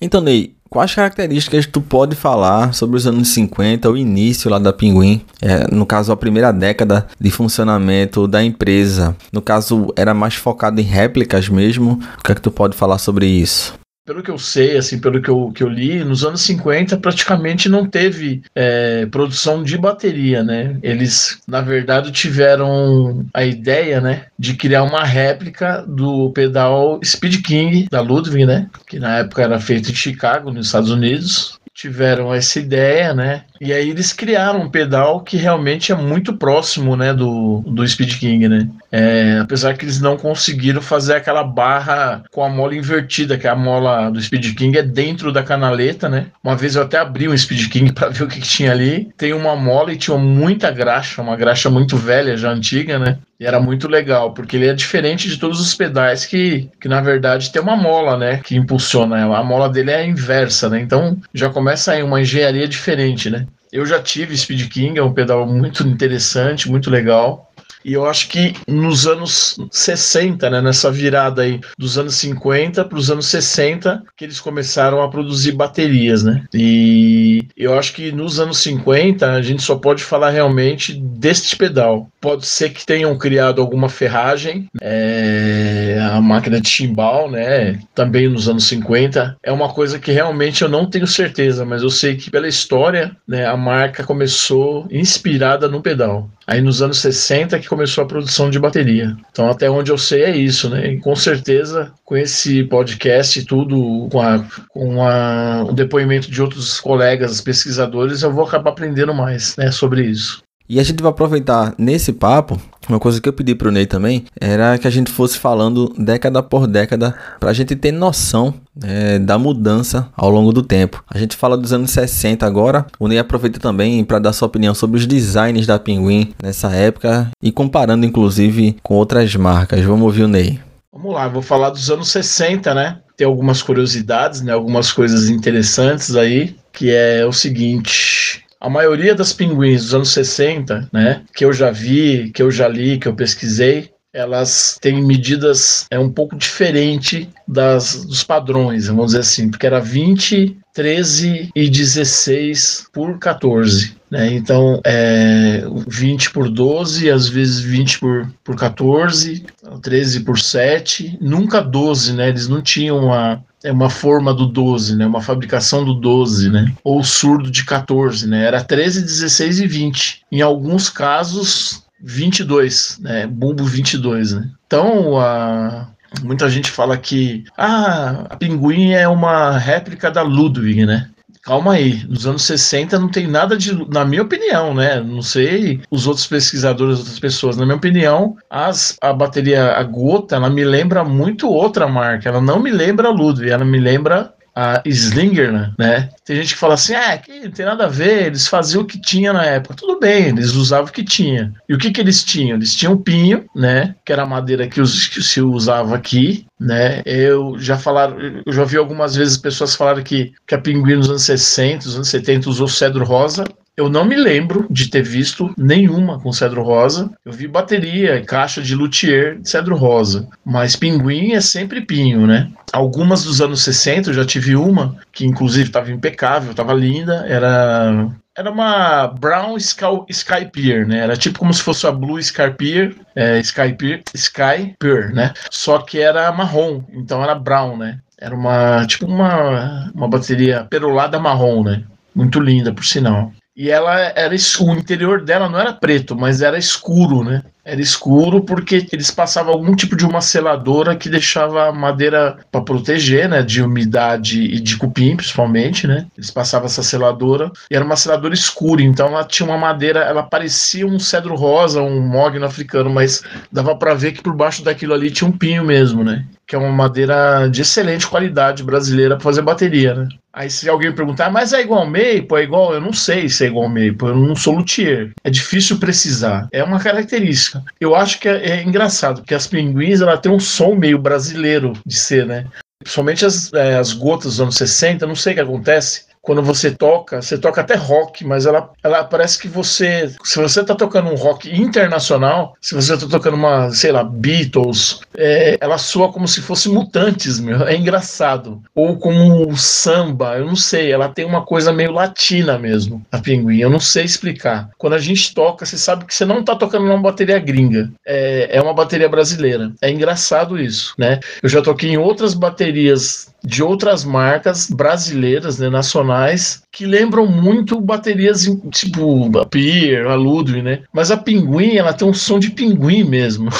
[0.00, 4.70] Então, Ney, Quais características tu pode falar sobre os anos 50, o início lá da
[4.70, 9.16] Pinguim, é, no caso a primeira década de funcionamento da empresa?
[9.32, 11.98] No caso, era mais focado em réplicas mesmo?
[12.18, 13.78] O que é que tu pode falar sobre isso?
[14.08, 17.68] Pelo que eu sei, assim, pelo que eu, que eu li, nos anos 50 praticamente
[17.68, 20.78] não teve é, produção de bateria, né?
[20.82, 27.86] Eles, na verdade, tiveram a ideia, né, de criar uma réplica do pedal Speed King
[27.90, 28.70] da Ludwig, né?
[28.86, 33.44] Que na época era feito em Chicago, nos Estados Unidos tiveram essa ideia, né?
[33.60, 38.18] E aí eles criaram um pedal que realmente é muito próximo, né, do, do Speed
[38.18, 38.68] King, né?
[38.90, 43.54] É, apesar que eles não conseguiram fazer aquela barra com a mola invertida, que a
[43.54, 46.26] mola do Speed King é dentro da canaleta, né?
[46.42, 49.10] Uma vez eu até abri um Speed King para ver o que, que, tinha ali.
[49.16, 53.18] Tem uma mola e tinha muita graxa, uma graxa muito velha, já antiga, né?
[53.40, 57.00] E era muito legal, porque ele é diferente de todos os pedais que, que na
[57.00, 58.40] verdade tem uma mola, né?
[58.42, 59.38] Que impulsiona ela.
[59.38, 60.80] A mola dele é inversa, né?
[60.80, 63.46] Então já começa aí uma engenharia diferente, né?
[63.72, 67.48] Eu já tive Speed King, é um pedal muito interessante, muito legal.
[67.84, 72.98] E eu acho que nos anos 60, né, nessa virada aí dos anos 50 para
[72.98, 76.44] os anos 60, que eles começaram a produzir baterias, né?
[76.52, 82.08] E eu acho que nos anos 50 a gente só pode falar realmente deste pedal.
[82.20, 87.78] Pode ser que tenham criado alguma ferragem, é, a máquina de chimbal, né?
[87.94, 89.36] Também nos anos 50.
[89.42, 93.12] É uma coisa que realmente eu não tenho certeza, mas eu sei que pela história,
[93.26, 96.28] né, a marca começou inspirada no pedal.
[96.46, 99.14] Aí nos anos 60 que começou a produção de bateria.
[99.30, 100.92] Então até onde eu sei é isso, né?
[100.92, 106.40] E com certeza com esse podcast e tudo, com, a, com a, o depoimento de
[106.40, 110.42] outros colegas pesquisadores, eu vou acabar aprendendo mais né, sobre isso.
[110.68, 112.60] E a gente vai aproveitar nesse papo,
[112.90, 116.42] uma coisa que eu pedi pro Ney também, era que a gente fosse falando década
[116.42, 118.52] por década, pra gente ter noção
[118.84, 121.02] é, da mudança ao longo do tempo.
[121.08, 124.74] A gente fala dos anos 60 agora, o Ney aproveita também para dar sua opinião
[124.74, 129.82] sobre os designs da Pinguim nessa época e comparando inclusive com outras marcas.
[129.82, 130.60] Vamos ouvir o Ney.
[130.92, 132.98] Vamos lá, vou falar dos anos 60, né?
[133.16, 134.52] Tem algumas curiosidades, né?
[134.52, 140.88] Algumas coisas interessantes aí, que é o seguinte, a maioria das pinguins dos anos 60,
[140.92, 145.86] né, que eu já vi, que eu já li, que eu pesquisei, elas têm medidas
[145.90, 151.68] é um pouco diferente das dos padrões, vamos dizer assim, porque era 20, 13 e
[151.68, 153.96] 16 por 14.
[154.08, 154.32] Né?
[154.34, 159.44] Então, é 20 por 12, às vezes 20 por, por 14,
[159.82, 162.28] 13 por 7, nunca 12, né?
[162.28, 165.06] Eles não tinham uma, é uma forma do 12, né?
[165.06, 166.72] Uma fabricação do 12, né?
[166.84, 168.44] Ou surdo de 14, né?
[168.44, 170.22] Era 13, 16 e 20.
[170.30, 173.26] Em alguns casos, 22, né?
[173.26, 174.50] Bumbo 22, né?
[174.66, 175.88] Então, a,
[176.22, 181.08] muita gente fala que ah, a Pinguim é uma réplica da Ludwig, né?
[181.48, 185.00] Calma aí, nos anos 60 não tem nada de, na minha opinião, né?
[185.00, 187.56] Não sei os outros pesquisadores, outras pessoas.
[187.56, 192.28] Na minha opinião, as, a bateria a gota, ela me lembra muito outra marca.
[192.28, 196.08] Ela não me lembra a Ludwig, ela me lembra a Slinger, né?
[196.24, 198.84] Tem gente que fala assim, ah, que não tem nada a ver, eles faziam o
[198.84, 199.76] que tinha na época.
[199.76, 201.54] Tudo bem, eles usavam o que tinha.
[201.68, 202.56] E o que que eles tinham?
[202.56, 203.94] Eles tinham pinho, né?
[204.04, 207.02] Que era a madeira que, os, que se usava aqui, né?
[207.06, 211.08] Eu já falaram, eu já vi algumas vezes pessoas falarem que, que a Pinguim nos
[211.08, 213.44] anos 60, nos anos 70 usou cedro rosa.
[213.78, 217.12] Eu não me lembro de ter visto nenhuma com cedro rosa.
[217.24, 220.26] Eu vi bateria e caixa de luthier de cedro rosa.
[220.44, 222.50] Mas pinguim é sempre pinho, né?
[222.72, 227.24] Algumas dos anos 60 eu já tive uma, que inclusive estava impecável, estava linda.
[227.28, 230.98] Era era uma Brown Sky, Pier, né?
[230.98, 233.76] Era tipo como se fosse a Blue Sky Pier, é, Sky
[234.12, 235.32] Sky Pier, né?
[235.52, 238.00] Só que era marrom, então era brown, né?
[238.20, 241.84] Era uma tipo uma, uma bateria perolada marrom, né?
[242.12, 243.32] Muito linda, por sinal.
[243.58, 247.42] E ela era o interior dela não era preto, mas era escuro, né?
[247.68, 252.62] Era escuro porque eles passavam algum tipo de uma seladora que deixava a madeira para
[252.62, 256.06] proteger, né, de umidade e de cupim, principalmente, né?
[256.16, 260.22] Eles passavam essa seladora e era uma seladora escura, então ela tinha uma madeira, ela
[260.22, 264.94] parecia um cedro rosa, um mogno africano, mas dava para ver que por baixo daquilo
[264.94, 266.24] ali tinha um pinho mesmo, né?
[266.46, 270.08] Que é uma madeira de excelente qualidade brasileira para fazer bateria, né?
[270.38, 272.28] Aí se alguém perguntar, mas é igual ao Maple?
[272.36, 272.72] É igual?
[272.72, 275.10] Eu não sei se é igual ao Maple, eu não sou luthier.
[275.24, 276.48] É difícil precisar.
[276.52, 277.57] É uma característica.
[277.80, 281.72] Eu acho que é, é engraçado, porque as pinguins ela tem um som meio brasileiro
[281.84, 282.46] de ser, né?
[282.82, 286.70] Principalmente as, é, as gotas dos anos 60, não sei o que acontece quando você
[286.70, 291.08] toca, você toca até rock, mas ela, ela parece que você, se você tá tocando
[291.08, 296.28] um rock internacional, se você tá tocando uma, sei lá, Beatles, é, ela soa como
[296.28, 298.62] se fosse mutantes, meu, é engraçado.
[298.74, 303.60] Ou como samba, eu não sei, ela tem uma coisa meio latina mesmo, a pinguim,
[303.60, 304.68] eu não sei explicar.
[304.76, 308.50] Quando a gente toca, você sabe que você não tá tocando uma bateria gringa, é,
[308.58, 309.72] é uma bateria brasileira.
[309.80, 311.20] É engraçado isso, né?
[311.42, 317.80] Eu já toquei em outras baterias de outras marcas brasileiras, né, nacionais, que lembram muito
[317.80, 320.80] baterias tipo a Pier, a Ludwig, né?
[320.92, 323.50] Mas a Pinguim, ela tem um som de pinguim mesmo.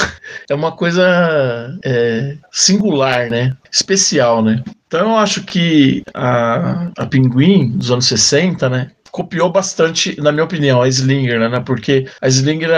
[0.49, 1.03] É uma coisa
[1.83, 3.55] é, singular, né?
[3.71, 4.63] Especial, né?
[4.87, 8.91] Então eu acho que a, a Pinguim dos anos 60, né?
[9.11, 11.59] Copiou bastante, na minha opinião, a Slinger, né?
[11.59, 12.69] Porque a Slinger,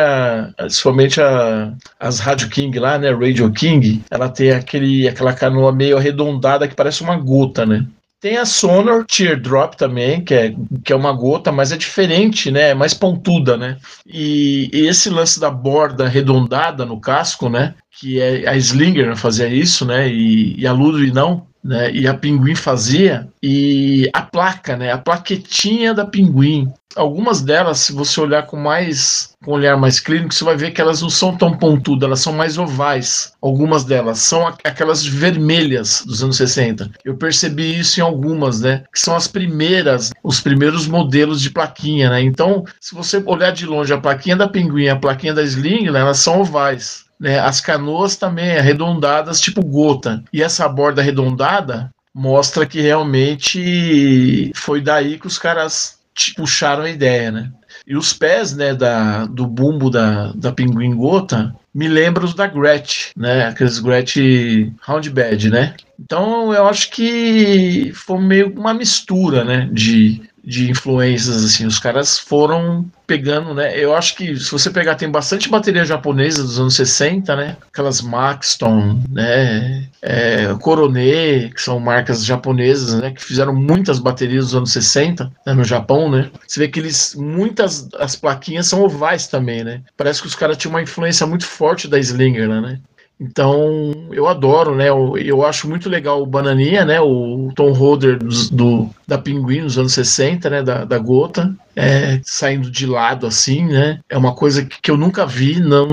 [0.58, 3.12] principalmente a, as Radio King lá, né?
[3.12, 7.86] Radio King, ela tem aquele, aquela canoa meio arredondada que parece uma gota, né?
[8.22, 10.54] Tem a Sonor Teardrop também, que é,
[10.86, 12.70] que é uma gota, mas é diferente, né?
[12.70, 13.78] É mais pontuda, né?
[14.06, 17.74] E, e, esse lance da borda arredondada no casco, né?
[18.00, 20.08] Que é a Slinger fazia isso, né?
[20.08, 21.92] E, e a Ludwig não né?
[21.92, 24.92] E a Pinguim fazia e a placa, né?
[24.92, 26.72] A plaquetinha da Pinguim.
[26.96, 30.72] Algumas delas, se você olhar com mais com um olhar mais clínico, você vai ver
[30.72, 33.34] que elas não são tão pontudas, elas são mais ovais.
[33.42, 36.92] Algumas delas são aquelas vermelhas dos anos 60.
[37.04, 38.84] Eu percebi isso em algumas, né?
[38.94, 42.22] Que são as primeiras, os primeiros modelos de plaquinha, né?
[42.22, 46.02] Então, se você olhar de longe a plaquinha da Pinguim a plaquinha da Sling, né,
[46.02, 47.06] elas são ovais.
[47.22, 47.40] Né?
[47.40, 50.24] As canoas também arredondadas, tipo gota.
[50.34, 56.00] E essa borda arredondada mostra que realmente foi daí que os caras
[56.36, 57.52] puxaram a ideia, né?
[57.88, 62.48] E os pés, né, da, do bumbo da, da pinguim gota me lembram os da
[62.48, 63.46] Gretchen, né?
[63.46, 65.76] Aqueles Gretchen Roundbed, né?
[66.00, 71.66] Então eu acho que foi meio uma mistura, né, de de influências assim.
[71.66, 73.78] Os caras foram pegando, né?
[73.78, 77.58] Eu acho que se você pegar tem bastante bateria japonesa dos anos 60, né?
[77.72, 79.88] Aquelas Maxton, né?
[80.02, 83.12] É, Coronet, que são marcas japonesas, né?
[83.12, 85.54] Que fizeram muitas baterias dos anos 60 né?
[85.54, 86.32] no Japão, né?
[86.48, 89.82] Você vê que eles muitas as plaquinhas são ovais também, né?
[89.98, 92.80] Parece que os caras tinham uma influência muito forte da Slinger, né?
[93.22, 94.90] Então, eu adoro, né?
[94.90, 97.00] Eu, eu, acho muito legal o Bananinha, né?
[97.00, 100.64] O Tom Holder do, do da Pinguim nos anos 60, né?
[100.64, 104.00] Da, da Gota, é, saindo de lado assim, né?
[104.10, 105.88] É uma coisa que, que eu nunca vi, não,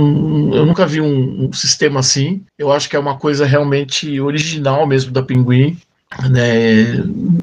[0.55, 2.43] eu nunca vi um, um, sistema assim.
[2.59, 5.77] Eu acho que é uma coisa realmente original mesmo da Pinguim.
[6.31, 6.95] Né,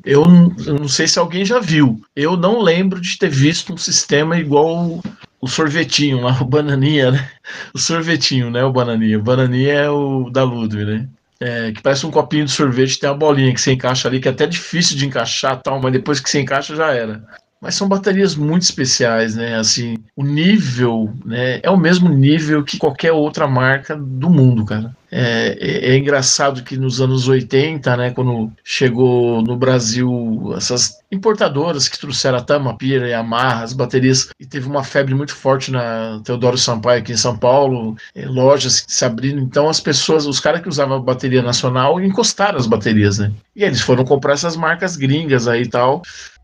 [0.04, 0.26] eu,
[0.66, 2.02] eu não sei se alguém já viu.
[2.16, 5.00] Eu não lembro de ter visto um sistema igual
[5.46, 7.30] o sorvetinho lá, o bananinha, né?
[7.74, 8.64] O sorvetinho, né?
[8.64, 9.20] O bananinha.
[9.20, 11.08] O bananinha é o da Ludwig, né?
[11.40, 14.28] É, que parece um copinho de sorvete, tem uma bolinha que você encaixa ali, que
[14.28, 17.24] é até difícil de encaixar tal, mas depois que você encaixa já era.
[17.62, 19.56] Mas são baterias muito especiais, né?
[19.56, 21.60] Assim, o nível, né?
[21.62, 24.96] É o mesmo nível que qualquer outra marca do mundo, cara.
[25.18, 31.88] É, é, é, engraçado que nos anos 80, né, quando chegou no Brasil essas importadoras
[31.88, 36.20] que trouxeram a Tama, Pira, Yamaha, as baterias, e teve uma febre muito forte na
[36.26, 40.60] Teodoro Sampaio aqui em São Paulo, é, lojas se abrindo, então as pessoas, os caras
[40.60, 43.32] que usavam a bateria nacional encostaram as baterias, né?
[43.56, 46.02] E eles foram comprar essas marcas gringas aí e tal,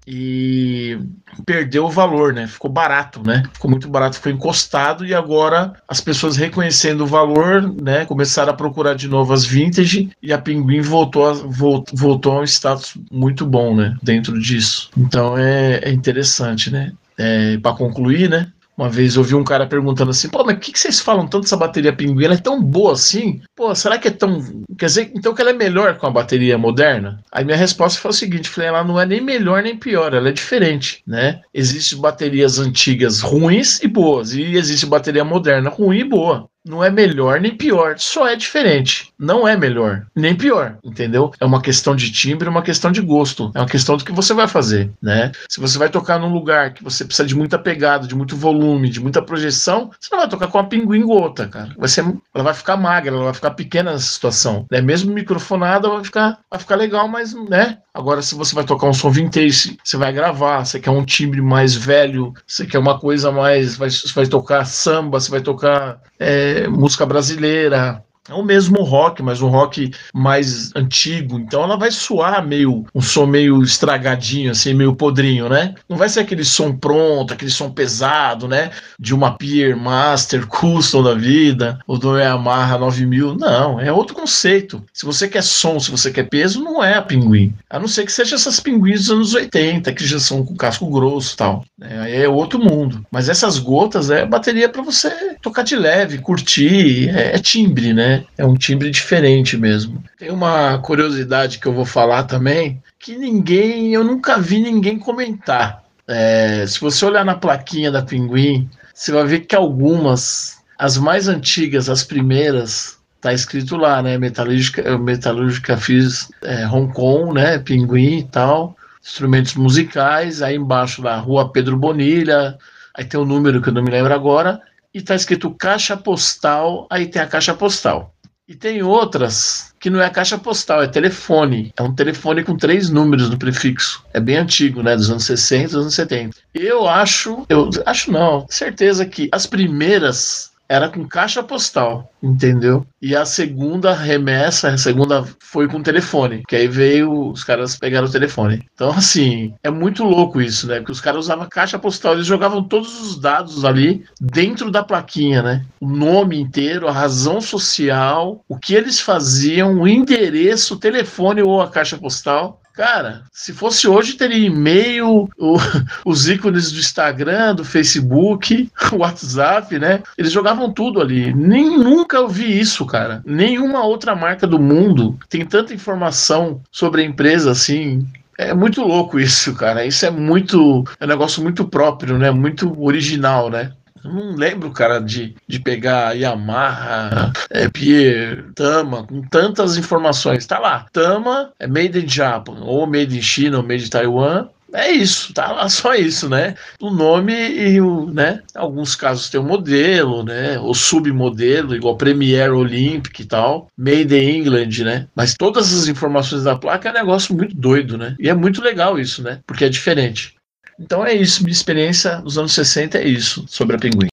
[0.07, 0.99] e
[1.45, 2.47] perdeu o valor, né?
[2.47, 3.43] Ficou barato, né?
[3.53, 8.05] Ficou muito barato, ficou encostado e agora as pessoas reconhecendo o valor, né?
[8.05, 12.41] Começaram a procurar de novo as vintage e a Pinguim voltou a, voltou, voltou a
[12.41, 13.95] um status muito bom, né?
[14.01, 14.89] Dentro disso.
[14.97, 16.91] Então é, é interessante, né?
[17.17, 18.51] É, para concluir, né?
[18.82, 21.44] Uma vez ouvi um cara perguntando assim: pô, mas o que, que vocês falam tanto
[21.44, 22.26] dessa bateria pinguim?
[22.26, 23.39] Ela é tão boa assim?
[23.56, 24.41] Pô, será que é tão.
[24.76, 27.24] Quer dizer, então que ela é melhor com a bateria moderna?
[27.32, 30.30] Aí minha resposta foi o seguinte: falei, ela não é nem melhor nem pior, ela
[30.30, 31.41] é diferente, né?
[31.54, 36.89] Existem baterias antigas ruins e boas, e existe bateria moderna ruim e boa não é
[36.89, 39.12] melhor nem pior, só é diferente.
[39.17, 41.32] Não é melhor nem pior, entendeu?
[41.39, 44.34] É uma questão de timbre, uma questão de gosto, é uma questão do que você
[44.34, 45.32] vai fazer, né?
[45.50, 48.89] Se você vai tocar num lugar que você precisa de muita pegada, de muito volume,
[48.89, 51.74] de muita projeção, você não vai tocar com uma pinguim gota, cara.
[51.78, 54.82] Vai ser, ela vai ficar magra, ela vai ficar pequena nessa situação, né?
[54.82, 57.78] Mesmo microfonada vai ficar, vai ficar legal, mas, né?
[57.93, 61.41] Agora, se você vai tocar um som vintage, você vai gravar, você quer um timbre
[61.41, 63.76] mais velho, você quer uma coisa mais.
[63.76, 69.23] Vai, você vai tocar samba, você vai tocar é, música brasileira, é o mesmo rock,
[69.23, 71.39] mas um rock mais antigo.
[71.39, 75.73] Então ela vai soar meio um som meio estragadinho, assim, meio podrinho, né?
[75.89, 78.69] Não vai ser aquele som pronto, aquele som pesado, né?
[78.99, 83.36] De uma Pier Master Custom da vida, ou do Yamaha 9000.
[83.36, 84.84] Não, é outro conceito.
[84.93, 87.53] Se você quer som, se você quer peso, não é a Pinguim.
[87.69, 90.86] A não ser que seja essas pinguins dos anos 80, que já são com casco
[90.91, 91.65] grosso e tal.
[91.81, 93.03] É, aí é outro mundo.
[93.12, 98.11] Mas essas gotas é bateria para você tocar de leve, curtir, é, é timbre, né?
[98.38, 100.04] É um timbre diferente mesmo.
[100.17, 105.84] Tem uma curiosidade que eu vou falar também, que ninguém, eu nunca vi ninguém comentar.
[106.08, 111.28] É, se você olhar na plaquinha da Pinguim, você vai ver que algumas, as mais
[111.28, 114.17] antigas, as primeiras, tá escrito lá, né?
[114.17, 117.60] Metalúrgica, metalúrgica fiz é, Hong Kong, né?
[117.60, 118.76] Pinguim e tal.
[119.04, 122.58] Instrumentos musicais, aí embaixo da Rua Pedro Bonilha,
[122.93, 124.62] aí tem um número que eu não me lembro agora,
[124.93, 128.13] e está escrito caixa postal, aí tem a caixa postal.
[128.48, 131.73] E tem outras que não é caixa postal, é telefone.
[131.77, 134.04] É um telefone com três números no prefixo.
[134.13, 134.96] É bem antigo, né?
[134.96, 136.37] Dos anos 60, dos anos 70.
[136.54, 142.86] Eu acho, eu acho não, certeza que as primeiras era com caixa postal, entendeu?
[143.02, 148.08] E a segunda remessa, a segunda foi com telefone, que aí veio, os caras pegaram
[148.08, 148.65] o telefone.
[148.74, 150.78] Então, assim, é muito louco isso, né?
[150.78, 155.44] Porque os caras usavam caixa postal, eles jogavam todos os dados ali dentro da plaquinha,
[155.44, 155.65] né?
[155.82, 161.62] O nome inteiro, a razão social, o que eles faziam, o endereço, o telefone ou
[161.62, 162.60] a caixa postal.
[162.74, 165.30] Cara, se fosse hoje, teria e-mail,
[166.06, 170.02] os ícones do Instagram, do Facebook, WhatsApp, né?
[170.17, 171.34] Eles jogavam tudo ali.
[171.34, 173.22] Nem nunca eu vi isso, cara.
[173.26, 178.06] Nenhuma outra marca do mundo tem tanta informação sobre a empresa assim.
[178.38, 179.86] É muito louco isso, cara.
[179.86, 180.84] Isso é muito.
[181.00, 182.32] É um negócio muito próprio, né?
[182.32, 183.74] Muito original, né?
[184.04, 190.45] Eu não lembro, cara, de, de pegar Yamaha, é, Pierre, Tama, com tantas informações.
[190.45, 190.85] Tá lá.
[190.91, 194.47] Tama é made in Japan, ou made in China, ou made in Taiwan.
[194.73, 196.56] É isso, tá lá só isso, né?
[196.79, 198.41] O nome e o, né?
[198.56, 200.58] Alguns casos tem o modelo, né?
[200.60, 205.08] O submodelo, igual Premier Olympic e tal, Made in England, né?
[205.15, 208.15] Mas todas as informações da placa é um negócio muito doido, né?
[208.17, 209.39] E é muito legal isso, né?
[209.45, 210.35] Porque é diferente.
[210.82, 214.08] Então é isso, minha experiência nos anos 60 é isso sobre a Pinguim.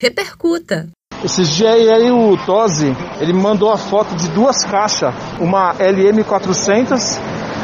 [0.00, 0.86] Repercuta.
[1.24, 7.18] Esses dias aí o Tosi, ele me mandou a foto de duas caixas, uma LM400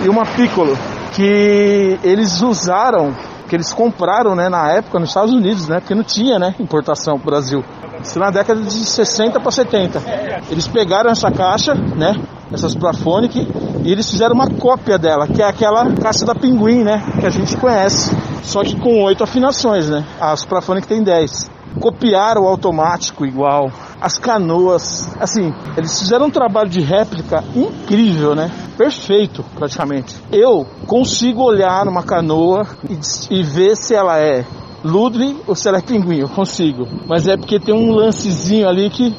[0.05, 0.77] e uma Piccolo,
[1.15, 3.15] que eles usaram,
[3.49, 7.17] que eles compraram, né, na época nos Estados Unidos, né, porque não tinha, né, importação
[7.17, 7.63] pro Brasil.
[8.03, 10.03] Isso na década de 60 para 70.
[10.51, 12.21] Eles pegaram essa caixa, né?
[12.53, 13.49] Essas Plafonic,
[13.85, 17.03] e eles fizeram uma cópia dela, que é aquela caixa da Pinguim, né?
[17.19, 18.15] Que a gente conhece.
[18.43, 20.05] Só que com oito afinações, né?
[20.21, 21.51] As Plafonic tem 10.
[21.81, 25.09] Copiaram o automático igual, as canoas.
[25.19, 28.51] Assim, eles fizeram um trabalho de réplica incrível, né?
[28.77, 30.15] Perfeito, praticamente.
[30.31, 32.99] Eu consigo olhar numa canoa e,
[33.39, 34.45] e ver se ela é
[34.85, 36.19] Ludwig ou será pinguim?
[36.19, 36.87] Eu consigo.
[37.09, 39.15] Mas é porque tem um lancezinho ali que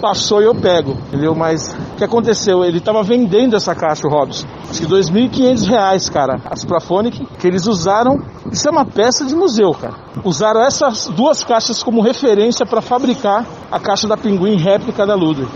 [0.00, 1.34] passou e eu pego, entendeu?
[1.34, 2.64] Mas o que aconteceu?
[2.64, 4.46] Ele estava vendendo essa caixa, o Robson.
[4.68, 6.40] Acho que 2.500 reais, cara.
[6.44, 8.22] As Plafonic, que eles usaram.
[8.50, 9.94] Isso é uma peça de museu, cara.
[10.24, 15.50] Usaram essas duas caixas como referência para fabricar a caixa da Pinguim réplica da Ludwig.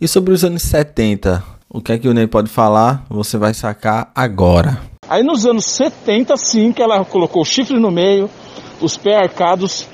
[0.00, 1.42] E sobre os anos 70?
[1.70, 3.04] O que é que o Ney pode falar?
[3.08, 4.80] Você vai sacar agora.
[5.08, 8.30] Aí nos anos 70, sim, que ela colocou o chifre no meio,
[8.82, 9.86] os pés arcados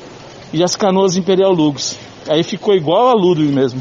[0.52, 1.96] e as canoas Imperial Lugos.
[2.28, 3.80] Aí ficou igual a Ludwig mesmo.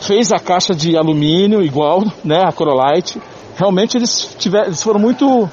[0.00, 3.20] Fez a caixa de alumínio igual, né, a Corolite.
[3.56, 5.48] Realmente eles, tiveram, eles foram muito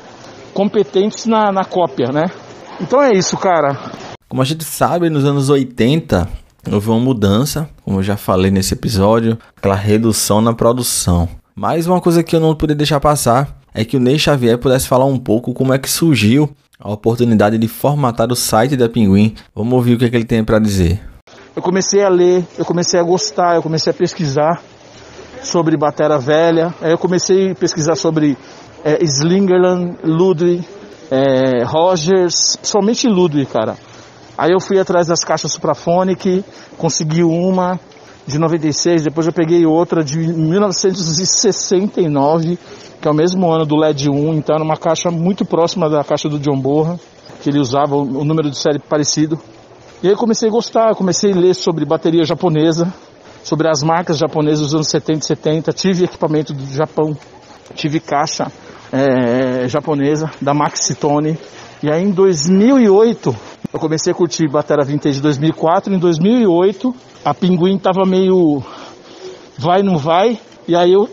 [0.53, 2.25] competentes na, na cópia, né?
[2.79, 3.77] Então é isso, cara.
[4.27, 6.27] Como a gente sabe, nos anos 80
[6.71, 11.27] houve uma mudança, como eu já falei nesse episódio, aquela redução na produção.
[11.55, 14.87] Mas uma coisa que eu não poderia deixar passar é que o Ney Xavier pudesse
[14.87, 16.49] falar um pouco como é que surgiu
[16.81, 19.35] a oportunidade de formatar o site da Pinguim.
[19.55, 20.99] Vamos ouvir o que, é que ele tem para dizer.
[21.55, 24.61] Eu comecei a ler, eu comecei a gostar, eu comecei a pesquisar
[25.43, 28.37] sobre Batera Velha, eu comecei a pesquisar sobre
[28.83, 30.65] é, Slingerland, Ludwig,
[31.11, 33.77] é, Rogers, somente Ludwig, cara.
[34.37, 36.43] Aí eu fui atrás das caixas Supraphonic,
[36.77, 37.79] consegui uma
[38.25, 42.57] de 96, depois eu peguei outra de 1969,
[43.01, 46.03] que é o mesmo ano do LED 1, então era uma caixa muito próxima da
[46.03, 46.99] caixa do John Borra,
[47.41, 49.39] que ele usava o número de série parecido.
[50.03, 52.93] E aí comecei a gostar, comecei a ler sobre bateria japonesa,
[53.43, 57.17] sobre as marcas japonesas dos anos 70 e 70, tive equipamento do Japão,
[57.73, 58.51] tive caixa
[58.91, 61.37] é, japonesa da Maxitone.
[61.81, 63.35] E aí em 2008
[63.73, 66.93] eu comecei a curtir bateria vintage 2004, em 2008
[67.23, 68.63] a Pinguim tava meio
[69.57, 71.09] vai não vai, e aí eu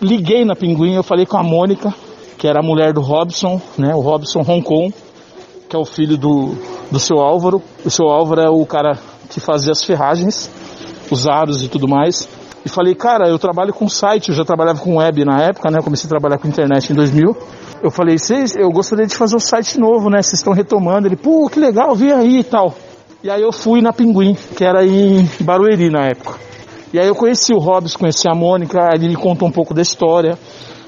[0.00, 1.94] liguei na Pinguim, eu falei com a Mônica,
[2.38, 3.94] que era a mulher do Robson, né?
[3.94, 4.94] O Robson Hong Kong,
[5.68, 6.54] que é o filho do,
[6.90, 7.62] do seu Álvaro.
[7.84, 8.98] O seu Álvaro é o cara
[9.30, 10.50] que fazia as ferragens,
[11.10, 12.28] os aros e tudo mais.
[12.64, 15.78] E falei, cara, eu trabalho com site, eu já trabalhava com web na época, né?
[15.78, 17.36] Eu comecei a trabalhar com internet em 2000.
[17.82, 20.22] Eu falei, vocês, eu gostaria de fazer um site novo, né?
[20.22, 21.08] Vocês estão retomando.
[21.08, 22.74] Ele, pô, que legal, vi aí e tal.
[23.24, 26.40] E aí eu fui na Pinguim, que era em Barueri na época.
[26.92, 29.80] E aí eu conheci o Robson, conheci a Mônica, ele me contou um pouco da
[29.80, 30.36] história.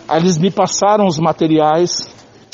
[0.08, 2.08] Aí eles me passaram os materiais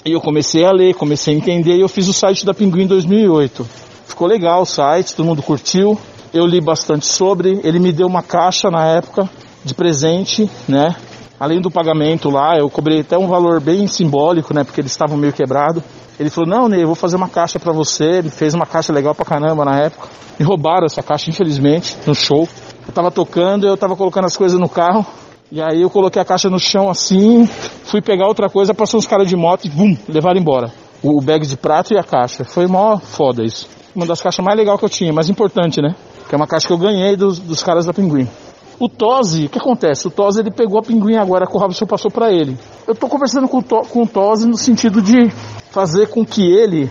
[0.05, 2.83] e eu comecei a ler, comecei a entender e eu fiz o site da Pinguim
[2.83, 3.67] em 2008.
[4.07, 5.99] Ficou legal o site, todo mundo curtiu.
[6.33, 9.29] Eu li bastante sobre, ele me deu uma caixa na época
[9.65, 10.95] de presente, né?
[11.41, 14.63] Além do pagamento lá, eu cobrei até um valor bem simbólico, né?
[14.63, 15.83] Porque eles estavam meio quebrados.
[16.19, 18.19] Ele falou, não, Ney, eu vou fazer uma caixa para você.
[18.19, 20.07] Ele fez uma caixa legal pra caramba na época.
[20.39, 22.47] Me roubaram essa caixa, infelizmente, no show.
[22.87, 25.07] Eu tava tocando, eu tava colocando as coisas no carro.
[25.51, 29.07] E aí eu coloquei a caixa no chão assim, fui pegar outra coisa, passou uns
[29.07, 30.73] caras de moto e bum, levaram embora.
[31.03, 32.45] O bag de prato e a caixa.
[32.45, 33.67] Foi mó foda isso.
[33.97, 35.97] Uma das caixas mais legais que eu tinha, mais importante, né?
[36.29, 38.29] Que é uma caixa que eu ganhei dos, dos caras da Pinguim.
[38.81, 40.09] O Tosi, o que acontece?
[40.09, 42.57] O Tosi ele pegou a Pinguim agora que o Robson passou para ele.
[42.89, 45.29] Eu tô conversando com com o Tosi no sentido de
[45.71, 46.91] fazer com que ele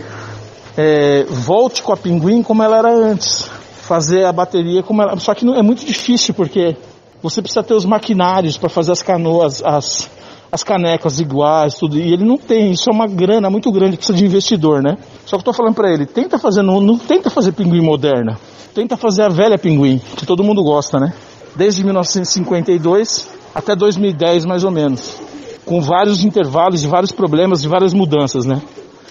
[0.76, 3.50] é, volte com a Pinguim como ela era antes.
[3.82, 5.18] Fazer a bateria como ela.
[5.18, 6.76] Só que não, é muito difícil porque
[7.20, 10.08] você precisa ter os maquinários para fazer as canoas, as,
[10.52, 11.98] as canecas iguais, tudo.
[11.98, 12.70] E ele não tem.
[12.70, 14.96] Isso é uma grana muito grande, precisa de investidor, né?
[15.26, 18.38] Só que eu tô falando para ele, tenta fazer, não, não tenta fazer pinguim moderna.
[18.72, 21.12] Tenta fazer a velha pinguim, que todo mundo gosta, né?
[21.54, 25.16] Desde 1952 até 2010, mais ou menos.
[25.64, 28.60] Com vários intervalos, de vários problemas, de várias mudanças, né?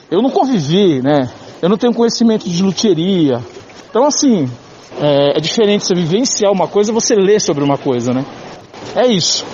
[0.10, 1.30] Eu não convivi, né?
[1.62, 3.44] Eu não tenho conhecimento de luthieria.
[3.90, 4.50] Então, assim,
[5.00, 8.26] é, é diferente você vivenciar uma coisa você ler sobre uma coisa, né?
[8.96, 9.46] É isso.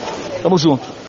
[0.42, 1.05] Tamo junto.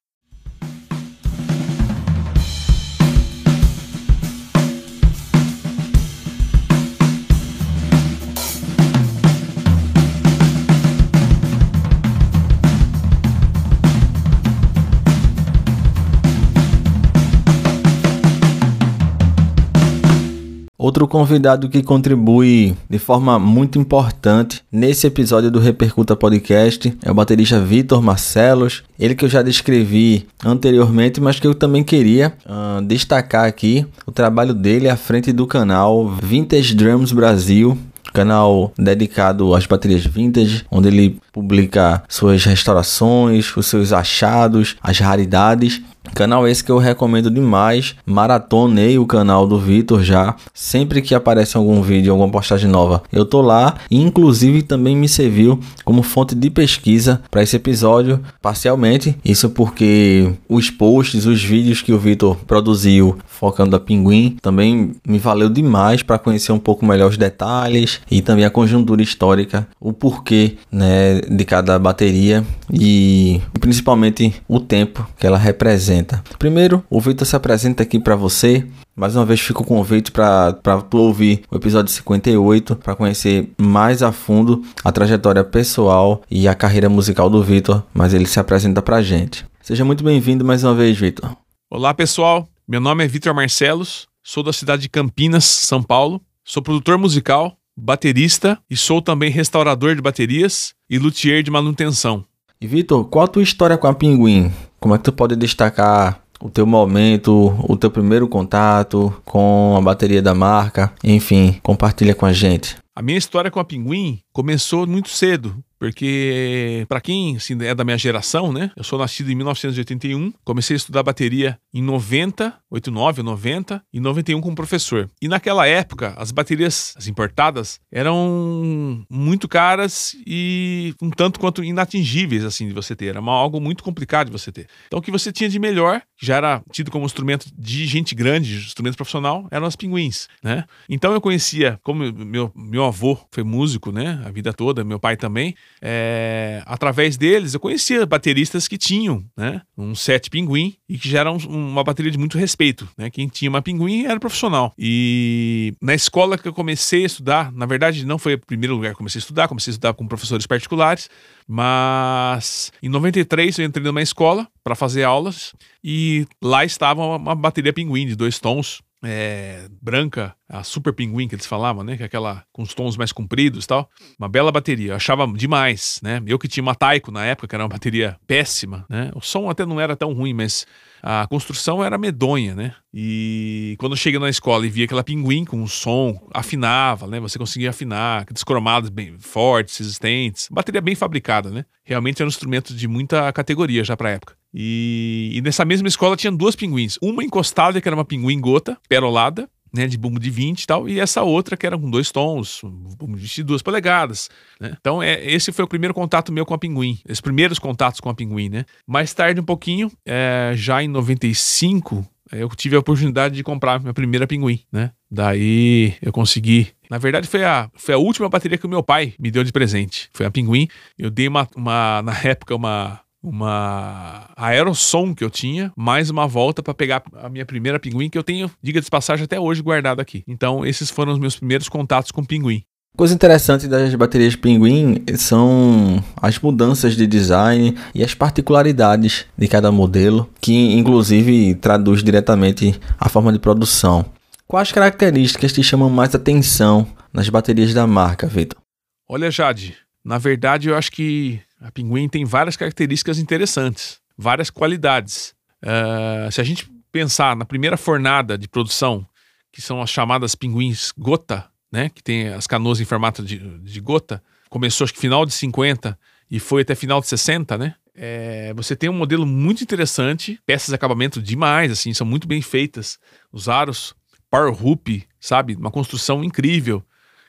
[20.97, 27.14] Outro convidado que contribui de forma muito importante nesse episódio do Repercuta Podcast é o
[27.14, 32.80] baterista Vitor Marcelos, ele que eu já descrevi anteriormente, mas que eu também queria uh,
[32.80, 37.76] destacar aqui o trabalho dele à frente do canal Vintage Drums Brasil,
[38.14, 45.82] canal dedicado às baterias vintage, onde ele publica suas restaurações, os seus achados, as raridades
[46.14, 47.94] Canal esse que eu recomendo demais.
[48.04, 50.34] Maratonei o canal do Vitor já.
[50.54, 53.74] Sempre que aparece algum vídeo, alguma postagem nova, eu tô lá.
[53.90, 59.16] Inclusive também me serviu como fonte de pesquisa para esse episódio, parcialmente.
[59.24, 65.18] Isso porque os posts, os vídeos que o Vitor produziu focando a Pinguim também me
[65.18, 69.92] valeu demais para conhecer um pouco melhor os detalhes e também a conjuntura histórica, o
[69.92, 76.22] porquê né, de cada bateria e principalmente o tempo que ela representa apresenta.
[76.38, 78.66] Primeiro, o Vitor se apresenta aqui para você.
[78.94, 80.53] Mais uma vez fica o convite para
[80.88, 86.55] tu ouvir o episódio 58 para conhecer mais a fundo a trajetória pessoal e a
[86.55, 89.47] carreira musical do Vitor, mas ele se apresenta para gente.
[89.61, 91.36] Seja muito bem-vindo mais uma vez, Vitor.
[91.70, 92.49] Olá, pessoal.
[92.66, 96.20] Meu nome é Vitor Marcelos, sou da cidade de Campinas, São Paulo.
[96.44, 102.24] Sou produtor musical, baterista e sou também restaurador de baterias e luthier de manutenção.
[102.61, 104.51] E Vitor, qual a tua história com a Pinguim?
[104.81, 109.81] Como é que tu pode destacar o teu momento, o teu primeiro contato com a
[109.81, 110.93] bateria da marca?
[111.03, 112.77] Enfim, compartilha com a gente.
[112.95, 115.62] A minha história com a Pinguim começou muito cedo.
[115.79, 118.70] Porque, para quem assim, é da minha geração, né?
[118.74, 124.41] Eu sou nascido em 1981, comecei a estudar bateria em 90, 89, 90 e 91
[124.41, 125.11] como professor.
[125.20, 132.45] E naquela época, as baterias as importadas eram muito caras e um tanto quanto inatingíveis,
[132.45, 133.07] assim, de você ter.
[133.07, 134.66] Era algo muito complicado de você ter.
[134.87, 138.14] Então, o que você tinha de melhor, que já era tido como instrumento de gente
[138.14, 140.64] grande, instrumento profissional, eram as pinguins, né?
[140.89, 144.22] Então, eu conhecia, como meu, meu avô foi músico, né?
[144.24, 149.62] A vida toda, meu pai também é, através deles, eu conhecia bateristas que tinham né,
[149.77, 152.65] um set pinguim e que já era um, uma bateria de muito respeito.
[152.96, 153.10] Né?
[153.10, 154.72] Quem tinha uma pinguim era profissional.
[154.78, 158.92] E na escola que eu comecei a estudar, na verdade não foi o primeiro lugar
[158.92, 161.08] que comecei a estudar, comecei a estudar com professores particulares,
[161.46, 167.72] mas em 93 eu entrei numa escola para fazer aulas e lá estava uma bateria
[167.72, 171.96] pinguim de dois tons é, branca, a Super Pinguim que eles falavam, né?
[171.96, 173.88] Que é aquela com os tons mais compridos e tal.
[174.18, 174.92] Uma bela bateria.
[174.92, 176.22] Eu achava demais, né?
[176.26, 179.10] Eu que tinha uma Taiko na época, que era uma bateria péssima, né?
[179.14, 180.66] O som até não era tão ruim, mas
[181.09, 182.74] a construção era medonha, né?
[182.92, 187.20] E quando eu cheguei na escola e vi aquela pinguim com um som, afinava, né?
[187.20, 190.48] Você conseguia afinar, aqueles cromados bem fortes, resistentes.
[190.50, 191.64] Bateria bem fabricada, né?
[191.84, 194.34] Realmente era um instrumento de muita categoria já pra época.
[194.52, 196.98] E, e nessa mesma escola tinha duas pinguins.
[197.00, 200.88] Uma encostada, que era uma pinguim gota, perolada, né, de bumbo de 20 e tal,
[200.88, 204.76] e essa outra que era com dois tons, bumbo de 22 polegadas, né?
[204.80, 208.08] Então, é, esse foi o primeiro contato meu com a Pinguim, os primeiros contatos com
[208.08, 208.64] a Pinguim, né?
[208.86, 213.80] Mais tarde um pouquinho, é, já em 95, é, eu tive a oportunidade de comprar
[213.80, 214.90] minha primeira Pinguim, né?
[215.10, 216.68] Daí eu consegui.
[216.90, 219.52] Na verdade, foi a, foi a última bateria que o meu pai me deu de
[219.52, 220.08] presente.
[220.12, 220.68] Foi a Pinguim.
[220.98, 226.62] Eu dei uma, uma na época, uma, uma aerossom que eu tinha, mais uma volta
[226.62, 229.99] para pegar a minha primeira pinguim que eu tenho, diga de passagem, até hoje guardado
[230.01, 230.22] aqui.
[230.29, 232.62] Então, esses foram os meus primeiros contatos com pinguim.
[232.97, 239.70] Coisa interessante das baterias Pinguim são as mudanças de design e as particularidades de cada
[239.70, 244.07] modelo, que inclusive traduz diretamente a forma de produção.
[244.47, 248.59] Quais características te chamam mais atenção nas baterias da marca, Vitor?
[249.07, 255.34] Olha, Jade, na verdade eu acho que a Pinguim tem várias características interessantes, várias qualidades.
[255.60, 259.04] Uh, se a gente pensar na primeira fornada de produção,
[259.50, 261.88] que são as chamadas pinguins gota, né?
[261.88, 264.22] Que tem as canoas em formato de, de gota.
[264.48, 265.98] Começou acho que final de 50
[266.30, 267.74] e foi até final de 60, né?
[267.94, 272.40] É, você tem um modelo muito interessante, peças de acabamento demais, assim, são muito bem
[272.42, 272.98] feitas.
[273.32, 273.94] Os aros,
[274.30, 275.56] power hoop, sabe?
[275.56, 276.84] Uma construção incrível,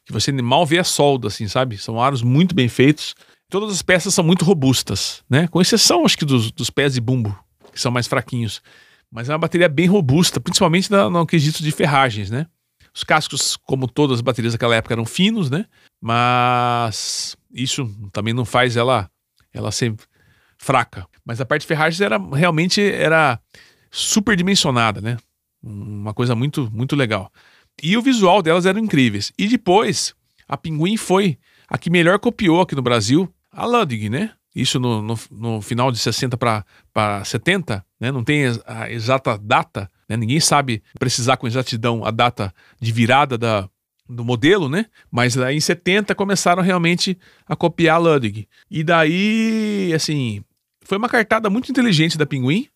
[0.05, 1.77] que você mal vê a solda, assim, sabe?
[1.77, 3.15] São aros muito bem feitos.
[3.50, 5.48] Todas as peças são muito robustas, né?
[5.48, 7.38] Com exceção, acho que, dos, dos pés de bumbo,
[7.72, 8.62] que são mais fraquinhos.
[9.10, 12.48] Mas é uma bateria bem robusta, principalmente no, no quesito de ferragens, né?
[12.93, 15.66] Os cascos, como todas as baterias daquela época, eram finos, né?
[16.02, 19.10] Mas isso também não faz ela
[19.54, 19.95] ela ser
[20.58, 21.08] fraca.
[21.26, 23.39] Mas a parte de ferragens era realmente era
[23.89, 25.18] super dimensionada, né?
[25.64, 27.32] Uma coisa muito muito legal.
[27.82, 29.32] E o visual delas eram incríveis.
[29.38, 30.14] E depois
[30.48, 31.38] a Pinguim foi
[31.70, 34.32] a que melhor copiou aqui no Brasil a Ludwig, né?
[34.55, 38.12] Isso no, no, no final de 60 para 70, né?
[38.12, 40.16] Não tem a exata data, né?
[40.16, 43.68] Ninguém sabe precisar com exatidão a data de virada da,
[44.08, 44.86] do modelo, né?
[45.12, 48.47] Mas em 70 começaram realmente a copiar a Ludwig.
[48.70, 50.43] E daí, assim,
[50.84, 52.68] foi uma cartada muito inteligente da Pinguim,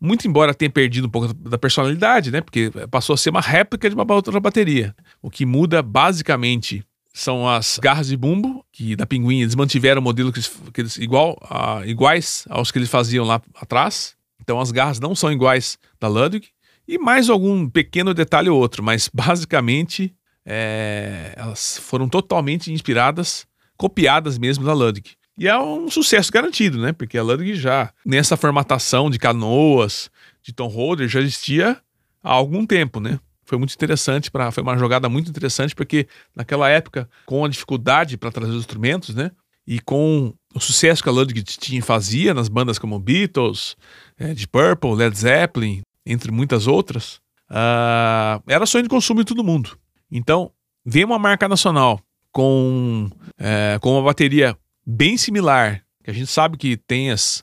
[0.00, 2.40] muito embora tenha perdido um pouco da personalidade, né?
[2.40, 4.94] Porque passou a ser uma réplica de uma outra bateria.
[5.20, 6.84] O que muda basicamente
[7.20, 10.40] são as garras de bumbo, que da Pinguim eles mantiveram o modelo que
[10.72, 14.14] que eles igual, a, iguais aos que eles faziam lá atrás.
[14.40, 16.48] Então as garras não são iguais da Ludwig
[16.86, 20.14] e mais algum pequeno detalhe ou outro, mas basicamente
[20.46, 23.46] é, elas foram totalmente inspiradas,
[23.76, 25.10] copiadas mesmo da Ludwig.
[25.36, 26.92] E é um sucesso garantido, né?
[26.92, 30.10] Porque a Ludwig já, nessa formatação de canoas,
[30.42, 31.76] de Tom Holder, já existia
[32.22, 33.20] há algum tempo, né?
[33.48, 38.18] Foi muito interessante, pra, foi uma jogada muito interessante, porque naquela época, com a dificuldade
[38.18, 39.30] para trazer os instrumentos, né?
[39.66, 43.74] E com o sucesso que a Ludwig tinha fazia nas bandas como Beatles,
[44.18, 47.20] é, de Purple, Led Zeppelin, entre muitas outras,
[47.50, 49.78] uh, era sonho de consumo de todo mundo.
[50.12, 50.52] Então,
[50.84, 54.54] vem uma marca nacional com, é, com uma bateria
[54.86, 57.42] bem similar, que a gente sabe que tem as,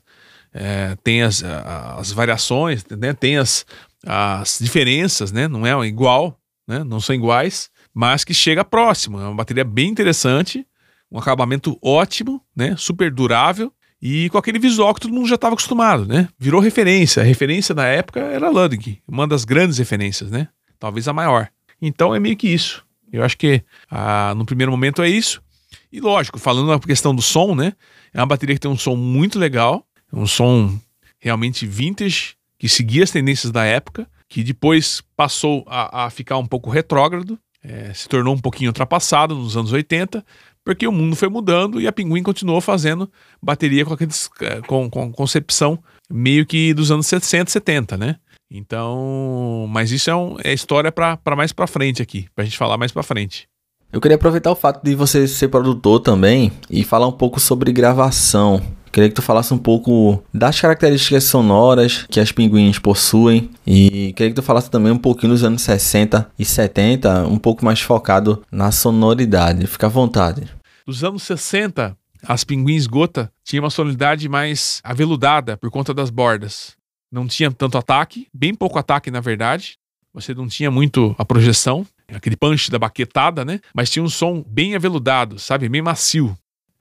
[0.54, 3.12] é, tem as, as variações, né?
[3.12, 3.66] tem as,
[4.06, 5.48] as diferenças, né?
[5.48, 6.84] não é igual, né?
[6.84, 9.20] não são iguais, mas que chega próximo.
[9.20, 10.66] É uma bateria bem interessante,
[11.10, 12.74] um acabamento ótimo, né?
[12.76, 16.28] super durável e com aquele visual que todo mundo já estava acostumado, né?
[16.38, 17.22] Virou referência.
[17.22, 20.48] A referência na época era Ludwig, uma das grandes referências, né?
[20.78, 21.48] Talvez a maior.
[21.80, 22.84] Então é meio que isso.
[23.12, 25.42] Eu acho que ah, no primeiro momento é isso.
[25.90, 27.72] E lógico, falando na questão do som, né?
[28.12, 30.78] É uma bateria que tem um som muito legal, um som
[31.18, 36.46] realmente vintage, que seguia as tendências da época, que depois passou a, a ficar um
[36.46, 40.24] pouco retrógrado, é, se tornou um pouquinho ultrapassado nos anos 80,
[40.64, 43.08] porque o mundo foi mudando e a Pinguim continuou fazendo
[43.40, 45.78] bateria com, aqueles, eh, com, com concepção
[46.10, 48.16] meio que dos anos 60, 70, né?
[48.50, 52.58] Então, mas isso é, um, é história para mais para frente aqui, para a gente
[52.58, 53.48] falar mais para frente.
[53.92, 57.72] Eu queria aproveitar o fato de você ser produtor também e falar um pouco sobre
[57.72, 58.60] gravação.
[58.92, 64.30] Queria que tu falasse um pouco das características sonoras que as pinguins possuem e queria
[64.30, 68.42] que tu falasse também um pouquinho dos anos 60 e 70, um pouco mais focado
[68.50, 69.66] na sonoridade.
[69.66, 70.48] Fica à vontade.
[70.86, 76.74] Dos anos 60, as pinguins gota tinham uma sonoridade mais aveludada por conta das bordas.
[77.12, 79.76] Não tinha tanto ataque, bem pouco ataque na verdade.
[80.14, 83.60] Você não tinha muito a projeção, aquele punch da baquetada, né?
[83.74, 85.68] Mas tinha um som bem aveludado, sabe?
[85.68, 86.36] Bem macio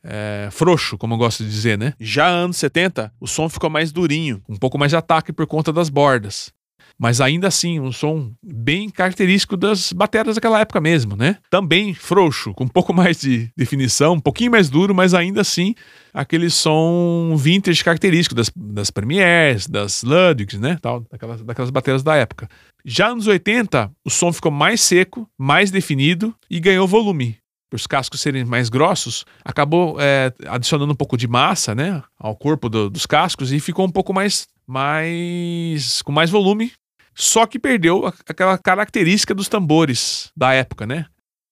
[0.05, 1.93] é, frouxo, como eu gosto de dizer, né?
[1.99, 5.73] Já anos 70, o som ficou mais durinho, um pouco mais de ataque por conta
[5.73, 6.53] das bordas.
[6.97, 11.37] Mas ainda assim, um som bem característico das baterias daquela época mesmo, né?
[11.49, 15.75] Também frouxo, com um pouco mais de definição, um pouquinho mais duro, mas ainda assim
[16.13, 20.77] aquele som vintage característico das, das Premiers, das Ludwigs, né?
[20.81, 22.47] Tal, daquelas, daquelas baterias da época.
[22.85, 27.37] Já nos 80, o som ficou mais seco, mais definido e ganhou volume
[27.75, 32.69] os cascos serem mais grossos, acabou é, adicionando um pouco de massa, né, ao corpo
[32.69, 36.71] do, dos cascos e ficou um pouco mais, mais com mais volume.
[37.17, 41.05] Só que perdeu aquela característica dos tambores da época, né?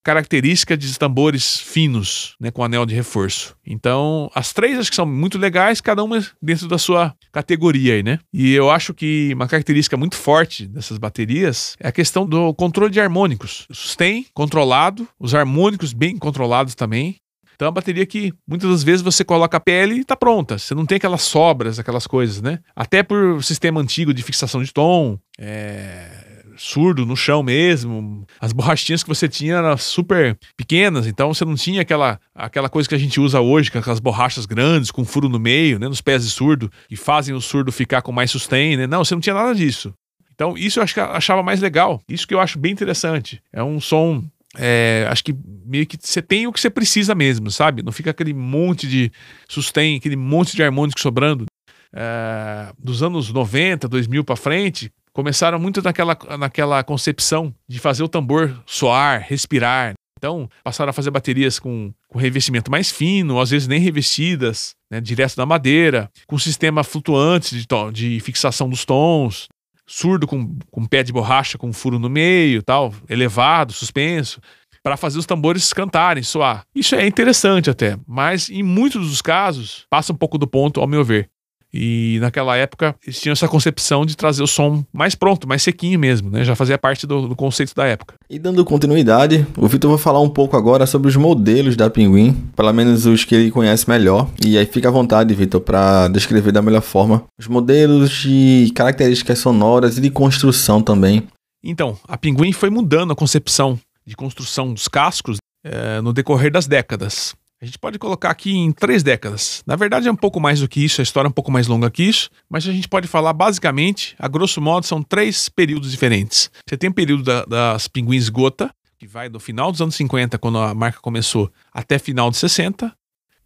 [0.04, 3.56] Característica de tambores finos, né, com anel de reforço.
[3.66, 8.04] Então, as três acho que são muito legais, cada uma dentro da sua categoria aí,
[8.04, 8.20] né?
[8.34, 12.92] E eu acho que uma característica muito forte dessas baterias é a questão do controle
[12.92, 13.66] de harmônicos.
[13.72, 17.16] Sustain controlado, os harmônicos bem controlados também.
[17.56, 20.58] Então, é uma bateria que muitas das vezes você coloca a pele e está pronta.
[20.58, 22.60] Você não tem aquelas sobras, aquelas coisas, né?
[22.76, 26.23] Até por sistema antigo de fixação de tom, é
[26.56, 28.26] surdo no chão mesmo.
[28.40, 32.88] As borrachinhas que você tinha eram super pequenas, então você não tinha aquela, aquela coisa
[32.88, 36.02] que a gente usa hoje, com aquelas borrachas grandes, com furo no meio, né, nos
[36.02, 38.88] pés de surdo, que fazem o surdo ficar com mais sustain, né?
[38.88, 39.94] Não, você não tinha nada disso.
[40.34, 42.02] Então, isso eu acho que achava mais legal.
[42.10, 43.42] Isso que eu acho bem interessante.
[43.52, 44.24] É um som
[44.56, 45.36] é, acho que
[45.66, 47.82] meio que você tem o que você precisa mesmo, sabe?
[47.82, 49.12] Não fica aquele monte de
[49.48, 51.46] sustain, aquele monte de harmônico sobrando.
[51.92, 58.10] É, dos anos 90, 2000 para frente, começaram muito naquela, naquela concepção de fazer o
[58.10, 59.94] tambor soar, respirar.
[60.18, 65.02] Então, passaram a fazer baterias com, com revestimento mais fino, às vezes nem revestidas, né,
[65.02, 69.50] direto da madeira, com sistema flutuante de, tom, de fixação dos tons,
[69.86, 74.40] surdo com, com pé de borracha com furo no meio, tal, elevado, suspenso,
[74.82, 76.64] para fazer os tambores cantarem, soar.
[76.74, 80.88] Isso é interessante até, mas em muitos dos casos passa um pouco do ponto, ao
[80.88, 81.30] meu ver.
[81.74, 85.98] E naquela época eles tinham essa concepção de trazer o som mais pronto, mais sequinho
[85.98, 86.44] mesmo, né?
[86.44, 88.16] Já fazia parte do, do conceito da época.
[88.30, 92.34] E dando continuidade, o Vitor vai falar um pouco agora sobre os modelos da Pinguim,
[92.56, 94.30] pelo menos os que ele conhece melhor.
[94.46, 99.40] E aí fica à vontade, Vitor, para descrever da melhor forma os modelos de características
[99.40, 101.24] sonoras e de construção também.
[101.64, 106.68] Então, a Pinguim foi mudando a concepção de construção dos cascos é, no decorrer das
[106.68, 107.34] décadas.
[107.64, 109.64] A gente pode colocar aqui em três décadas.
[109.66, 111.66] Na verdade, é um pouco mais do que isso, a história é um pouco mais
[111.66, 115.90] longa que isso, mas a gente pode falar basicamente, a grosso modo, são três períodos
[115.90, 116.52] diferentes.
[116.68, 120.38] Você tem o período da, das pinguins gota, que vai do final dos anos 50,
[120.40, 122.94] quando a marca começou, até final de 60,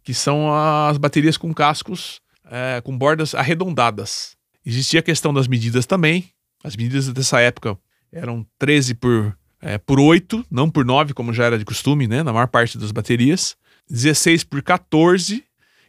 [0.02, 4.36] que são as baterias com cascos é, com bordas arredondadas.
[4.66, 6.28] Existia a questão das medidas também.
[6.64, 7.78] As medidas dessa época
[8.10, 12.24] eram 13 por, é, por 8, não por 9, como já era de costume, né,
[12.24, 13.56] na maior parte das baterias.
[13.90, 15.44] 16 por 14,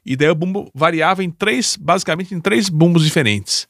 [0.06, 3.68] e daí o bumbo variava em três, basicamente em três bumbos diferentes.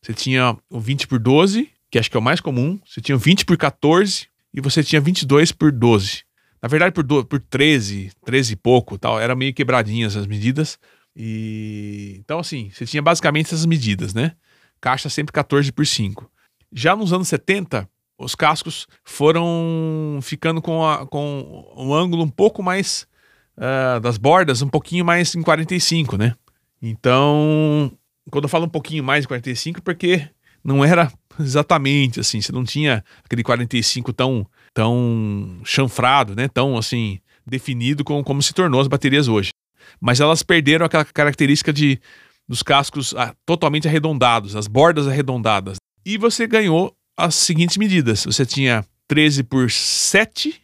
[0.00, 3.14] Você tinha o 20 por 12, que acho que é o mais comum, você tinha
[3.14, 6.24] o 20 por 14 e você tinha 22 por 12.
[6.62, 10.78] Na verdade, por, do, por 13, 13 e pouco, tal, era meio quebradinhas as medidas.
[11.14, 14.32] E então assim, você tinha basicamente essas medidas, né?
[14.80, 16.30] Caixa sempre 14 por 5.
[16.72, 22.62] Já nos anos 70, os cascos foram ficando com, a, com um ângulo um pouco
[22.62, 23.06] mais
[23.56, 26.34] uh, das bordas um pouquinho mais em 45, né?
[26.80, 27.92] Então,
[28.30, 30.28] quando eu falo um pouquinho mais em 45, porque
[30.64, 36.48] não era exatamente assim, você não tinha aquele 45 tão, tão chanfrado, né?
[36.48, 39.50] Tão assim, definido como, como se tornou as baterias hoje.
[40.00, 42.00] Mas elas perderam aquela característica de
[42.48, 45.76] dos cascos ah, totalmente arredondados, as bordas arredondadas.
[46.04, 48.24] E você ganhou as seguintes medidas.
[48.24, 50.61] Você tinha 13 por 7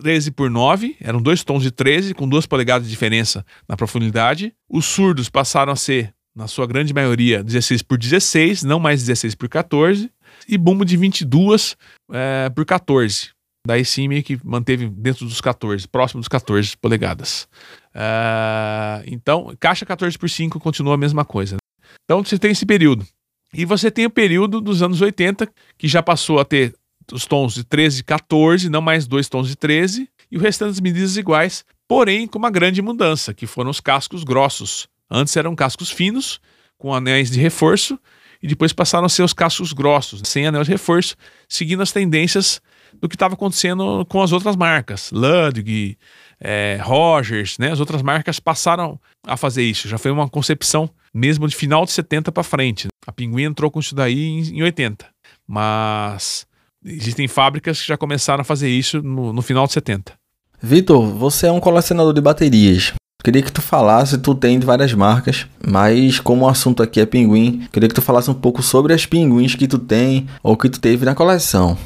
[0.00, 4.52] 13 por 9, eram dois tons de 13, com duas polegadas de diferença na profundidade.
[4.68, 9.34] Os surdos passaram a ser, na sua grande maioria, 16 por 16, não mais 16
[9.34, 10.10] por 14,
[10.48, 11.76] e bumbo de 22
[12.12, 13.30] é, por 14.
[13.66, 17.48] Daí sim meio que manteve dentro dos 14, próximo dos 14 polegadas.
[17.92, 21.56] Uh, então, caixa 14 por 5 continua a mesma coisa.
[21.56, 21.86] Né?
[22.04, 23.04] Então você tem esse período.
[23.52, 26.74] E você tem o período dos anos 80, que já passou a ter
[27.12, 30.70] os tons de 13 e 14, não mais dois tons de 13, e o restante
[30.70, 34.88] das medidas iguais, porém com uma grande mudança, que foram os cascos grossos.
[35.10, 36.40] Antes eram cascos finos,
[36.76, 37.98] com anéis de reforço,
[38.42, 41.16] e depois passaram a ser os cascos grossos, sem anel de reforço,
[41.48, 42.60] seguindo as tendências
[43.00, 45.10] do que estava acontecendo com as outras marcas.
[45.10, 45.96] Ludwig,
[46.40, 47.72] é, Rogers, né?
[47.72, 49.88] as outras marcas passaram a fazer isso.
[49.88, 52.88] Já foi uma concepção mesmo de final de 70 para frente.
[53.06, 55.06] A Pinguim entrou com isso daí em, em 80.
[55.46, 56.46] Mas
[56.86, 60.14] Existem fábricas que já começaram a fazer isso no, no final de 70.
[60.62, 62.94] Vitor, você é um colecionador de baterias.
[63.24, 67.66] Queria que tu falasse, tu tem várias marcas, mas como o assunto aqui é pinguim,
[67.72, 70.78] queria que tu falasse um pouco sobre as pinguins que tu tem ou que tu
[70.78, 71.76] teve na coleção.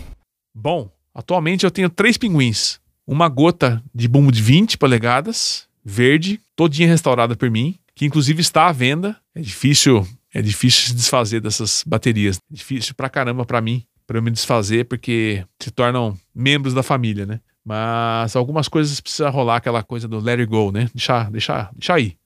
[0.54, 2.78] Bom, atualmente eu tenho três pinguins.
[3.06, 8.68] Uma gota de bumbo de 20 polegadas, verde, todinha restaurada por mim, que inclusive está
[8.68, 9.16] à venda.
[9.34, 12.36] É difícil, é difícil se desfazer dessas baterias.
[12.36, 16.82] É difícil pra caramba pra mim para eu me desfazer, porque se tornam membros da
[16.82, 17.38] família, né?
[17.64, 20.90] Mas algumas coisas precisa rolar aquela coisa do let it go, né?
[20.92, 22.16] Deixar, deixar, deixar aí.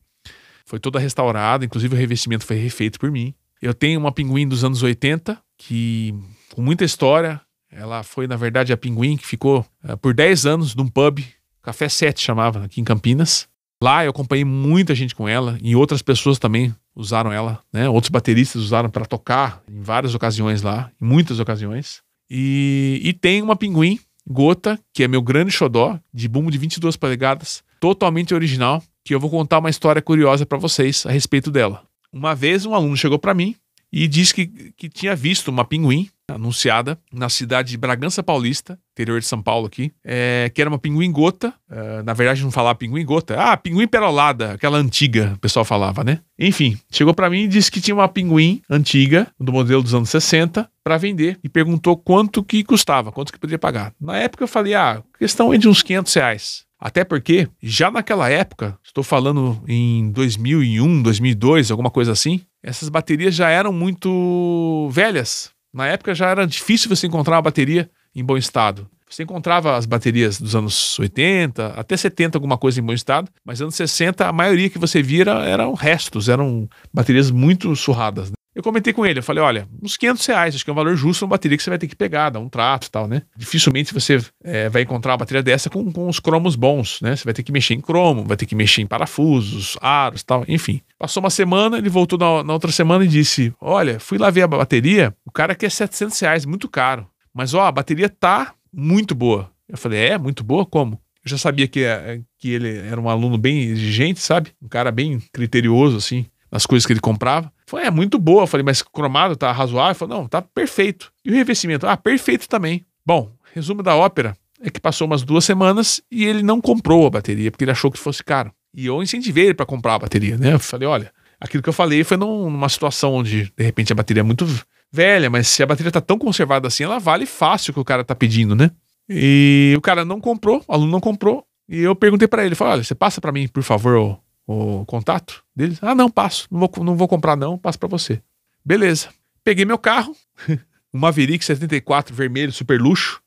[0.65, 3.35] Foi toda restaurada, inclusive o revestimento foi refeito por mim.
[3.61, 6.15] Eu tenho uma pinguim dos anos 80, que
[6.55, 7.39] com muita história,
[7.71, 11.23] Ela foi, na verdade, a Pinguim que ficou uh, por 10 anos num pub,
[11.61, 13.47] Café 7 chamava, aqui em Campinas.
[13.83, 17.89] Lá eu acompanhei muita gente com ela e outras pessoas também usaram ela, né?
[17.89, 22.03] Outros bateristas usaram para tocar em várias ocasiões lá, em muitas ocasiões.
[22.31, 26.97] E, e tem uma Pinguim Gota, que é meu grande xodó, de bumbo de 22
[26.97, 31.83] polegadas, totalmente original, que eu vou contar uma história curiosa para vocês a respeito dela.
[32.13, 33.55] Uma vez um aluno chegou para mim
[33.97, 39.21] e disse que, que tinha visto uma pinguim anunciada na cidade de Bragança Paulista, interior
[39.21, 41.55] de São Paulo aqui, é, que era uma pinguim gota.
[41.71, 43.37] É, na verdade, não falava pinguim gota.
[43.39, 46.19] Ah, pinguim perolada, aquela antiga, o pessoal falava, né?
[46.37, 50.11] Enfim, chegou para mim e disse que tinha uma pinguim antiga, do modelo dos anos
[50.11, 53.95] 60, para vender e perguntou quanto que custava, quanto que poderia pagar.
[54.01, 56.65] Na época eu falei, ah, questão é de uns 500 reais.
[56.81, 63.35] Até porque, já naquela época, estou falando em 2001, 2002, alguma coisa assim, essas baterias
[63.35, 65.51] já eram muito velhas.
[65.73, 68.89] Na época já era difícil você encontrar uma bateria em bom estado.
[69.09, 73.61] Você encontrava as baterias dos anos 80, até 70, alguma coisa em bom estado, mas
[73.61, 78.31] anos 60, a maioria que você via eram restos, eram baterias muito surradas.
[78.31, 78.35] Né?
[78.55, 80.95] Eu comentei com ele, eu falei, olha, uns 500 reais, acho que é um valor
[80.95, 83.23] justo uma bateria que você vai ter que pegar, dar um trato e tal, né?
[83.37, 87.17] Dificilmente você é, vai encontrar uma bateria dessa com, com os cromos bons, né?
[87.17, 90.45] Você vai ter que mexer em cromo, vai ter que mexer em parafusos, aros tal,
[90.47, 90.81] enfim.
[90.97, 94.43] Passou uma semana, ele voltou na, na, outra semana e disse, olha, fui lá ver
[94.43, 97.09] a bateria, o cara quer 700 reais, muito caro.
[97.35, 99.51] Mas, ó, a bateria tá muito boa.
[99.69, 100.19] Eu falei, é?
[100.19, 100.65] Muito boa?
[100.65, 101.01] Como?
[101.25, 104.51] Eu já sabia que, é, que ele era um aluno bem exigente, sabe?
[104.63, 107.53] Um cara bem criterioso, assim nas coisas que ele comprava.
[107.67, 108.47] Foi, é muito boa.
[108.47, 109.95] Falei, mas cromado tá razoável?
[109.95, 111.13] Falou, não, tá perfeito.
[111.25, 111.87] E o revestimento?
[111.87, 112.85] Ah, perfeito também.
[113.05, 117.11] Bom, resumo da ópera é que passou umas duas semanas e ele não comprou a
[117.11, 118.53] bateria porque ele achou que fosse caro.
[118.75, 120.55] E eu incentivei ele para comprar a bateria, né?
[120.55, 124.21] Eu falei, olha, aquilo que eu falei foi numa situação onde de repente a bateria
[124.21, 124.47] é muito
[124.91, 127.85] velha, mas se a bateria tá tão conservada assim, ela vale fácil o que o
[127.85, 128.71] cara tá pedindo, né?
[129.09, 131.45] E o cara não comprou, o aluno não comprou.
[131.69, 135.43] E eu perguntei para ele, falei, olha, você passa para mim, por favor, o contato
[135.55, 135.79] deles.
[135.83, 136.47] Ah, não, passo.
[136.51, 137.59] Não vou, não vou comprar, não.
[137.59, 138.23] Passo para você.
[138.65, 139.09] Beleza.
[139.43, 140.17] Peguei meu carro,
[140.93, 143.21] um Maverick 74 vermelho, super luxo,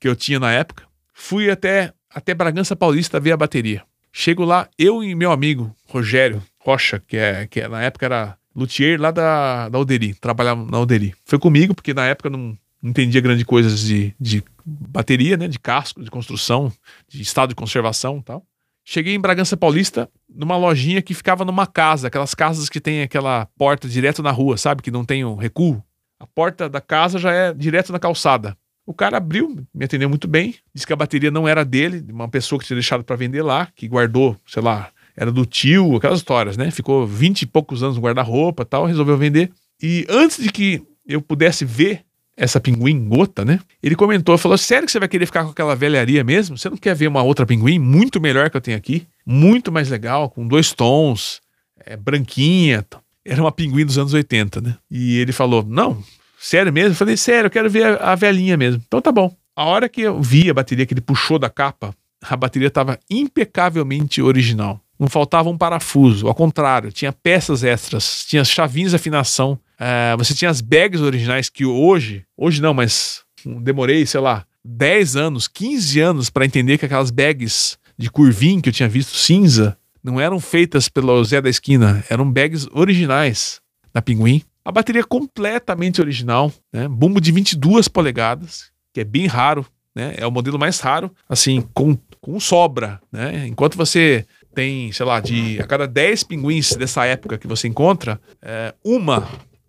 [0.00, 0.84] que eu tinha na época.
[1.14, 3.84] Fui até, até Bragança Paulista ver a bateria.
[4.12, 8.38] Chego lá, eu e meu amigo Rogério Rocha, que, é, que é, na época era
[8.54, 11.14] luthier lá da, da Alderi, trabalhava na Alderi.
[11.24, 15.58] Foi comigo, porque na época não, não entendia grande coisas de, de bateria, né, de
[15.58, 16.72] casco, de construção,
[17.06, 18.46] de estado de conservação e tal.
[18.88, 23.46] Cheguei em Bragança Paulista, numa lojinha que ficava numa casa, aquelas casas que tem aquela
[23.58, 24.80] porta direto na rua, sabe?
[24.80, 25.82] Que não tem um recuo.
[26.20, 28.56] A porta da casa já é direto na calçada.
[28.86, 32.12] O cara abriu, me atendeu muito bem, disse que a bateria não era dele, de
[32.12, 35.96] uma pessoa que tinha deixado para vender lá, que guardou, sei lá, era do tio,
[35.96, 36.70] aquelas histórias, né?
[36.70, 39.50] Ficou vinte e poucos anos no guarda-roupa tal, resolveu vender.
[39.82, 42.05] E antes de que eu pudesse ver
[42.36, 43.58] essa pinguim gota, né?
[43.82, 46.58] Ele comentou, falou: Sério que você vai querer ficar com aquela velharia mesmo?
[46.58, 49.06] Você não quer ver uma outra pinguim muito melhor que eu tenho aqui?
[49.24, 51.40] Muito mais legal, com dois tons,
[51.84, 52.84] é, branquinha.
[53.24, 54.76] Era uma pinguim dos anos 80, né?
[54.90, 56.02] E ele falou: Não,
[56.38, 56.90] sério mesmo?
[56.90, 58.82] Eu falei: Sério, eu quero ver a, a velhinha mesmo.
[58.86, 59.34] Então tá bom.
[59.54, 62.98] A hora que eu vi a bateria que ele puxou da capa, a bateria estava
[63.08, 64.80] impecavelmente original.
[64.98, 70.34] Não faltava um parafuso, ao contrário, tinha peças extras, tinha chavinhas de afinação, é, você
[70.34, 76.00] tinha as bags originais que hoje, hoje não, mas demorei, sei lá, 10 anos, 15
[76.00, 80.38] anos para entender que aquelas bags de curvinho que eu tinha visto cinza não eram
[80.38, 83.60] feitas pelo Zé da Esquina, eram bags originais
[83.92, 84.42] da Pinguim.
[84.64, 86.88] A bateria completamente original, né?
[86.88, 89.64] Bumbo de 22 polegadas, que é bem raro,
[89.94, 90.14] né?
[90.16, 93.46] É o modelo mais raro, assim, com, com sobra, né?
[93.46, 98.20] Enquanto você tem, sei lá, de a cada 10 pinguins dessa época que você encontra,
[98.42, 99.28] é, uma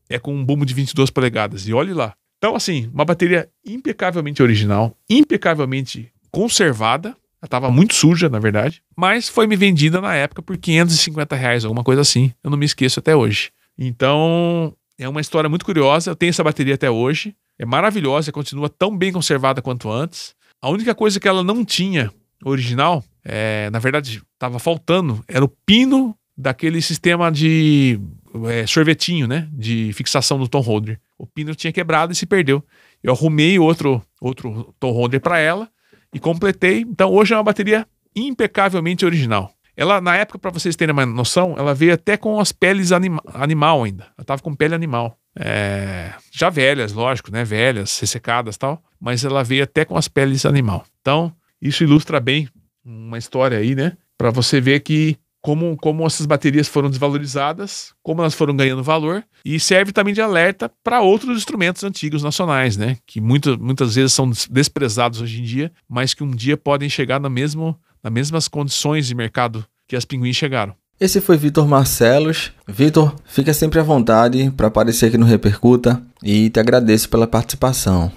[0.10, 1.68] é com um bumbo de 22 polegadas.
[1.68, 2.14] E olhe lá.
[2.38, 7.10] Então, assim, uma bateria impecavelmente original, impecavelmente conservada.
[7.10, 11.66] Ela estava muito suja, na verdade, mas foi me vendida na época por 550 reais,
[11.66, 12.32] alguma coisa assim.
[12.44, 13.52] Eu não me esqueço até hoje.
[13.78, 16.12] Então, é uma história muito curiosa.
[16.12, 17.36] Eu tenho essa bateria até hoje.
[17.60, 20.36] É maravilhosa, continua tão bem conservada quanto antes.
[20.62, 22.12] A única coisa que ela não tinha
[22.44, 28.00] original, é, na verdade, estava faltando, era o pino daquele sistema de
[28.48, 29.48] é, sorvetinho, né?
[29.52, 31.00] De fixação do tom holder.
[31.18, 32.64] O pino tinha quebrado e se perdeu.
[33.02, 35.70] Eu arrumei outro, outro tom holder para ela
[36.14, 36.82] e completei.
[36.82, 39.52] Então hoje é uma bateria impecavelmente original.
[39.76, 43.22] Ela, na época, para vocês terem uma noção, ela veio até com as peles anima
[43.32, 44.08] animal ainda.
[44.18, 45.20] Ela tava com pele animal.
[45.40, 47.44] É, já velhas, lógico, né?
[47.44, 48.82] Velhas, ressecadas tal.
[49.00, 50.84] Mas ela veio até com as peles animal.
[51.00, 51.32] Então,
[51.62, 52.50] isso ilustra bem
[52.84, 53.96] uma história aí, né?
[54.18, 55.16] Para você ver que
[55.48, 60.20] como, como essas baterias foram desvalorizadas, como elas foram ganhando valor, e serve também de
[60.20, 62.98] alerta para outros instrumentos antigos nacionais, né?
[63.08, 67.18] Que muito, muitas vezes são desprezados hoje em dia, mas que um dia podem chegar
[67.18, 70.76] na mesmo, nas mesmas condições de mercado que as pinguins chegaram.
[71.00, 72.52] Esse foi Vitor Marcelos.
[72.68, 78.12] Vitor, fica sempre à vontade para aparecer aqui no Repercuta e te agradeço pela participação.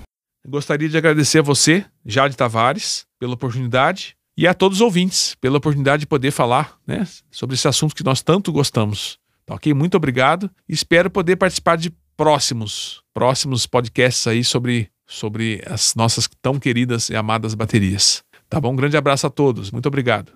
[0.44, 5.58] Gostaria de agradecer a você, Jade Tavares, pela oportunidade e a todos os ouvintes pela
[5.58, 9.18] oportunidade de poder falar né, sobre esse assunto que nós tanto gostamos.
[9.44, 9.74] Tá ok?
[9.74, 10.50] Muito obrigado.
[10.66, 17.16] Espero poder participar de próximos, próximos podcasts aí sobre, sobre as nossas tão queridas e
[17.16, 18.24] amadas baterias.
[18.48, 18.72] Tá bom?
[18.72, 19.70] Um grande abraço a todos.
[19.70, 20.32] Muito obrigado.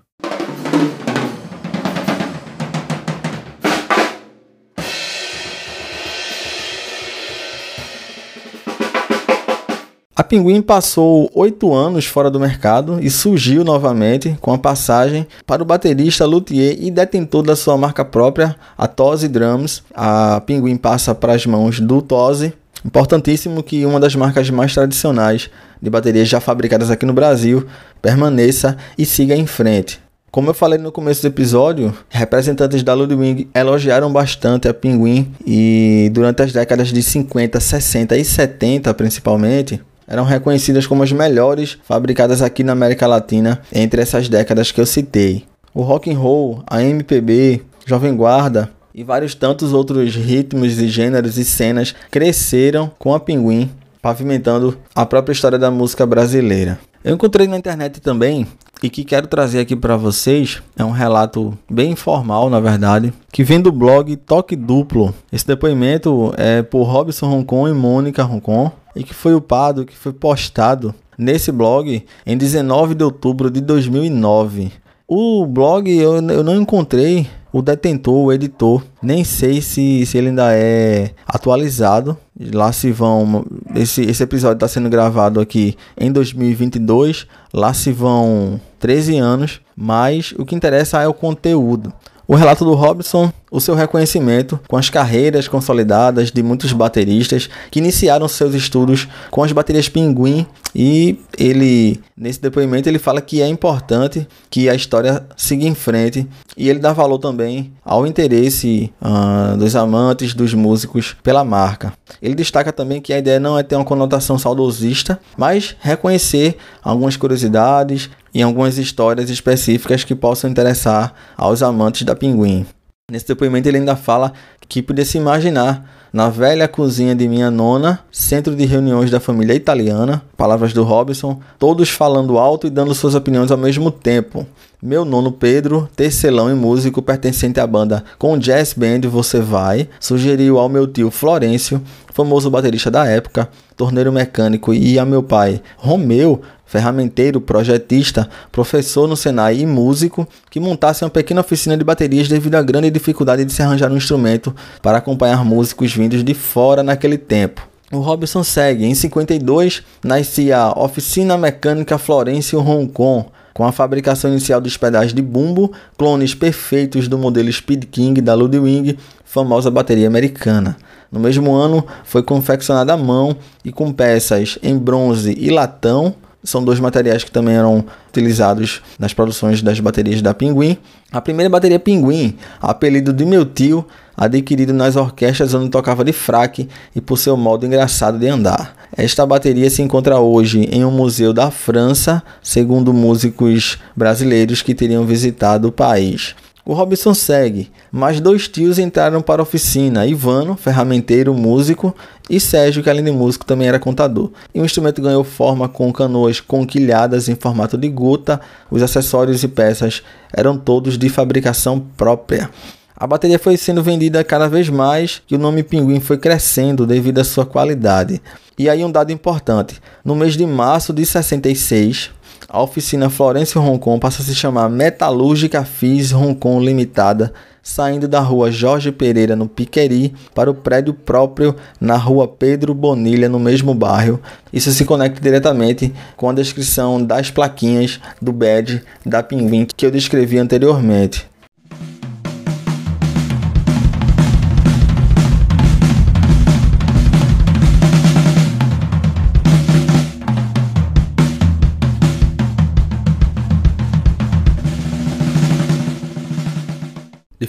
[10.17, 15.61] A Pinguim passou oito anos fora do mercado e surgiu novamente com a passagem para
[15.61, 19.83] o baterista, luthier e detentor da sua marca própria, a Tose Drums.
[19.93, 22.53] A Pinguim passa para as mãos do Tose.
[22.85, 25.51] Importantíssimo que uma das marcas mais tradicionais
[25.83, 27.67] de baterias já fabricadas aqui no Brasil
[28.01, 30.01] permaneça e siga em frente.
[30.31, 36.09] Como eu falei no começo do episódio, representantes da Ludwig elogiaram bastante a Pinguim e
[36.12, 42.43] durante as décadas de 50, 60 e 70 principalmente, eram reconhecidas como as melhores fabricadas
[42.43, 45.45] aqui na América Latina entre essas décadas que eu citei.
[45.75, 51.37] O rock and roll, a MPB, Jovem Guarda e vários tantos outros ritmos e gêneros
[51.37, 56.79] e cenas cresceram com a Pinguim, pavimentando a própria história da música brasileira.
[57.03, 58.47] Eu encontrei na internet também
[58.83, 63.43] e que quero trazer aqui para vocês é um relato bem informal, na verdade, que
[63.43, 65.15] vem do blog Toque Duplo.
[65.33, 70.12] Esse depoimento é por Robson Roncon e Mônica Roncon e que foi upado, que foi
[70.12, 74.72] postado nesse blog em 19 de outubro de 2009.
[75.07, 80.30] O blog eu, eu não encontrei o detentor, o editor, nem sei se, se ele
[80.30, 82.16] ainda é atualizado.
[82.53, 83.47] Lá se vão.
[83.76, 87.28] Esse, esse episódio está sendo gravado aqui em 2022.
[87.53, 89.61] Lá se vão 13 anos.
[89.76, 91.92] Mas o que interessa é o conteúdo.
[92.26, 97.79] O relato do Robson, o seu reconhecimento com as carreiras consolidadas de muitos bateristas que
[97.79, 100.45] iniciaram seus estudos com as baterias Pinguim
[100.75, 106.27] e ele nesse depoimento ele fala que é importante que a história siga em frente
[106.57, 111.93] e ele dá valor também ao interesse uh, dos amantes dos músicos pela marca.
[112.21, 117.17] Ele destaca também que a ideia não é ter uma conotação saudosista, mas reconhecer algumas
[117.17, 122.67] curiosidades, em algumas histórias específicas que possam interessar aos amantes da Pinguim.
[123.13, 124.33] Nesse depoimento ele ainda fala
[124.67, 129.53] que podia se imaginar na velha cozinha de minha nona, centro de reuniões da família
[129.53, 134.47] italiana, palavras do Robson, todos falando alto e dando suas opiniões ao mesmo tempo.
[134.83, 140.59] Meu nono Pedro, tecelão e músico pertencente à banda com Jazz Band Você Vai, sugeriu
[140.59, 146.41] ao meu tio Florencio, famoso baterista da época, torneiro mecânico, e a meu pai Romeu,
[146.75, 152.57] ferramenteiro, projetista, professor no Senai e músico, que montasse uma pequena oficina de baterias devido
[152.57, 154.53] à grande dificuldade de se arranjar um instrumento
[154.83, 157.64] para acompanhar músicos vindos de fora naquele tempo.
[157.93, 158.85] O Robson segue.
[158.85, 165.22] Em 52, nascia a Oficina Mecânica Florencio Roncon, com a fabricação inicial dos pedais de
[165.22, 170.77] bumbo, clones perfeitos do modelo Speed King da Ludwig, famosa bateria americana.
[171.12, 176.62] No mesmo ano, foi confeccionada à mão e com peças em bronze e latão são
[176.62, 180.76] dois materiais que também eram utilizados nas produções das baterias da Pinguim.
[181.11, 183.84] A primeira bateria Pinguim, apelido de meu tio,
[184.16, 188.76] adquirido nas orquestras onde tocava de fraque e por seu modo engraçado de andar.
[188.97, 195.05] Esta bateria se encontra hoje em um museu da França, segundo músicos brasileiros que teriam
[195.05, 196.36] visitado o país.
[196.67, 197.71] O Robson segue.
[197.93, 201.95] Mais dois tios entraram para a oficina: Ivano, ferramenteiro, músico,
[202.31, 204.31] e Sérgio, que além de músico também era contador.
[204.55, 208.41] E o instrumento ganhou forma com canoas conquilhadas em formato de gota.
[208.71, 210.03] Os acessórios e peças
[210.33, 212.49] eram todos de fabricação própria.
[212.97, 217.19] A bateria foi sendo vendida cada vez mais e o nome Pinguim foi crescendo devido
[217.19, 218.23] à sua qualidade.
[218.57, 222.11] E aí um dado importante: no mês de março de 66,
[222.55, 228.53] a oficina Florencio Roncon passa a se chamar Metalúrgica FIS Roncon Limitada, saindo da rua
[228.53, 234.21] Jorge Pereira, no Piqueri, para o prédio próprio na rua Pedro Bonilha, no mesmo bairro.
[234.53, 239.91] Isso se conecta diretamente com a descrição das plaquinhas do badge da Pinguim que eu
[239.91, 241.29] descrevi anteriormente.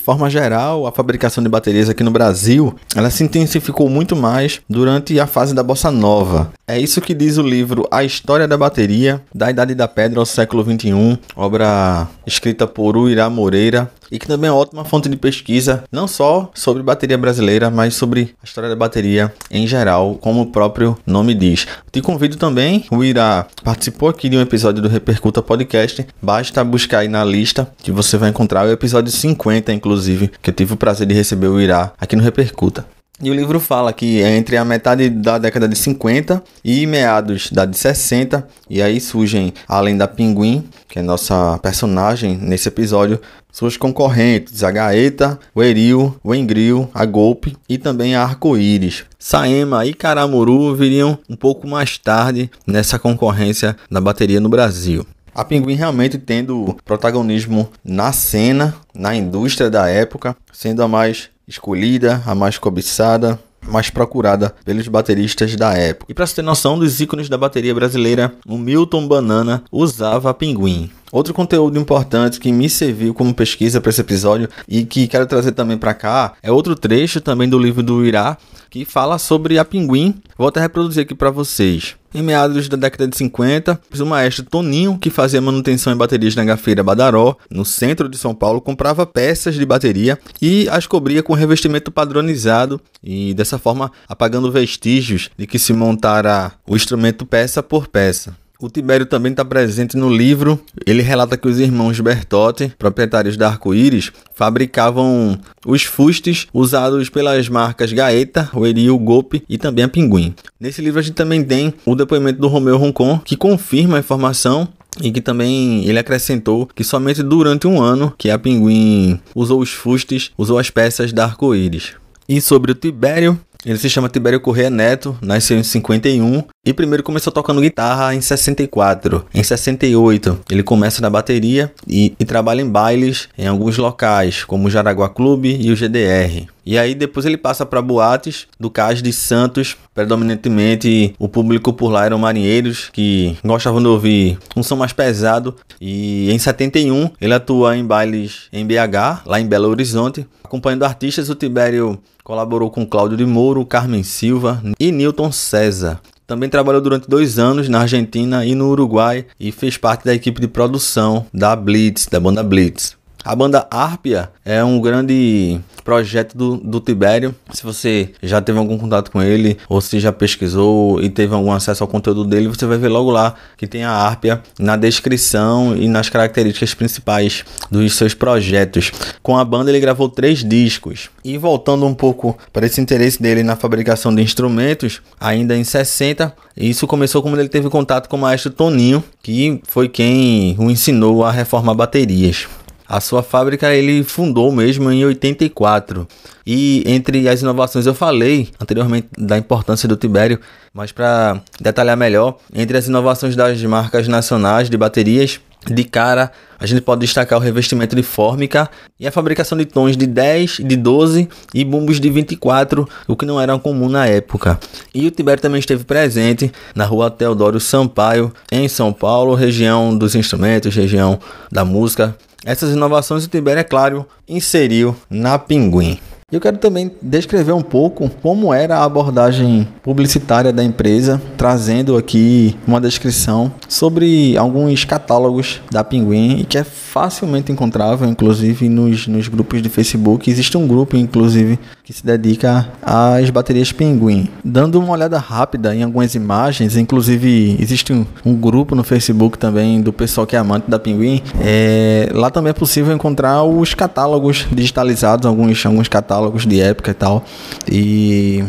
[0.06, 5.20] Forma geral, a fabricação de baterias aqui no Brasil, ela se intensificou muito mais durante
[5.20, 6.52] a fase da bossa nova.
[6.68, 10.26] É isso que diz o livro A História da Bateria, da Idade da Pedra ao
[10.26, 15.18] século XXI, obra escrita por Uirá Moreira, e que também é uma ótima fonte de
[15.18, 20.42] pesquisa, não só sobre bateria brasileira, mas sobre a história da bateria em geral, como
[20.42, 21.68] o próprio nome diz.
[21.92, 27.00] Te convido também, o Ira participou aqui de um episódio do Repercuta Podcast, basta buscar
[27.00, 30.78] aí na lista que você vai encontrar o episódio 50, inclusive, que eu tive o
[30.78, 32.86] prazer de receber o Ira aqui no Repercuta.
[33.22, 37.50] E o livro fala que é entre a metade da década de 50 e meados
[37.50, 43.22] da de 60, e aí surgem, além da Pinguim, que é nossa personagem nesse episódio,
[43.50, 49.06] suas concorrentes, a Gaeta, o Eril, o Engril, a Golpe e também a Arco-Íris.
[49.18, 55.08] Saema e Caramuru viriam um pouco mais tarde nessa concorrência da bateria no Brasil.
[55.34, 62.22] A Pinguim realmente tendo protagonismo na cena, na indústria da época, sendo a mais escolhida,
[62.26, 66.12] a mais cobiçada, mais procurada pelos bateristas da época.
[66.12, 70.92] E para você ter noção dos ícones da bateria brasileira, o Milton Banana usava Pinguim.
[71.12, 75.52] Outro conteúdo importante que me serviu como pesquisa para esse episódio e que quero trazer
[75.52, 78.38] também para cá é outro trecho também do livro do Irá
[78.76, 80.16] que fala sobre a Pinguim.
[80.38, 81.96] Vou até reproduzir aqui para vocês.
[82.14, 86.44] Em meados da década de 50, o maestro Toninho, que fazia manutenção em baterias na
[86.44, 91.34] gafeira Badaró, no centro de São Paulo, comprava peças de bateria e as cobria com
[91.34, 97.88] revestimento padronizado e dessa forma apagando vestígios de que se montara o instrumento peça por
[97.88, 98.36] peça.
[98.60, 100.60] O Tibério também está presente no livro.
[100.86, 107.92] Ele relata que os irmãos Bertotti, proprietários da Arco-Íris, fabricavam os fustes usados pelas marcas
[107.92, 110.34] Gaeta, o Eril, Golpe e também a Pinguim.
[110.60, 114.68] Nesse livro a gente também tem o depoimento do Romeu Roncon, que confirma a informação
[115.02, 119.72] e que também ele acrescentou que somente durante um ano que a Pinguim usou os
[119.72, 121.94] fustes, usou as peças da Arco-Íris.
[122.28, 127.04] E sobre o Tibério, ele se chama Tibério Corrêa Neto, nasceu em 51 e primeiro
[127.04, 129.26] começou tocando guitarra em 64.
[129.34, 134.68] Em 68, ele começa na bateria e, e trabalha em bailes em alguns locais, como
[134.68, 136.48] o Jaraguá Clube e o GDR.
[136.66, 141.90] E aí depois ele passa para boates do Cais de Santos, predominantemente o público por
[141.90, 145.56] lá eram marinheiros que gostavam de ouvir um som mais pesado.
[145.80, 151.30] E em 71 ele atua em bailes em BH, lá em Belo Horizonte, acompanhando artistas.
[151.30, 156.02] O Tibério Colaborou com Cláudio de Mouro, Carmen Silva e Newton César.
[156.26, 160.42] Também trabalhou durante dois anos na Argentina e no Uruguai e fez parte da equipe
[160.42, 162.98] de produção da Blitz, da banda Blitz.
[163.26, 167.34] A banda Arpia é um grande projeto do, do Tibério.
[167.52, 171.52] Se você já teve algum contato com ele, ou se já pesquisou e teve algum
[171.52, 175.76] acesso ao conteúdo dele, você vai ver logo lá que tem a Arpia na descrição
[175.76, 178.92] e nas características principais dos seus projetos.
[179.24, 181.10] Com a banda ele gravou três discos.
[181.24, 186.32] E voltando um pouco para esse interesse dele na fabricação de instrumentos, ainda em 60,
[186.56, 191.24] isso começou quando ele teve contato com o maestro Toninho, que foi quem o ensinou
[191.24, 192.48] a reformar baterias.
[192.88, 196.08] A sua fábrica ele fundou mesmo em 84.
[196.46, 200.40] E entre as inovações eu falei anteriormente da importância do Tibério,
[200.74, 206.66] mas para detalhar melhor, entre as inovações das marcas nacionais de baterias, de cara, a
[206.66, 208.70] gente pode destacar o revestimento de fórmica
[209.00, 213.26] e a fabricação de tons de 10, de 12 e bumbos de 24, o que
[213.26, 214.60] não era comum na época.
[214.94, 220.16] E o Tibério também esteve presente na rua Teodoro Sampaio, em São Paulo, região dos
[220.16, 221.20] instrumentos, região
[221.52, 222.16] da música,
[222.46, 226.00] essas inovações o Tibério, é claro, inseriu na Pinguim.
[226.32, 232.58] Eu quero também descrever um pouco como era a abordagem publicitária da empresa, trazendo aqui
[232.66, 239.28] uma descrição sobre alguns catálogos da Pinguim e que é facilmente encontrável, inclusive nos, nos
[239.28, 240.28] grupos de Facebook.
[240.28, 244.28] Existe um grupo, inclusive, que se dedica às baterias Pinguim.
[244.44, 249.80] Dando uma olhada rápida em algumas imagens, inclusive existe um, um grupo no Facebook também
[249.80, 251.22] do pessoal que é amante da Pinguim.
[251.40, 256.92] É, lá também é possível encontrar os catálogos digitalizados, alguns, alguns catálogos catálogos de época
[256.92, 257.26] e tal.
[257.70, 258.44] E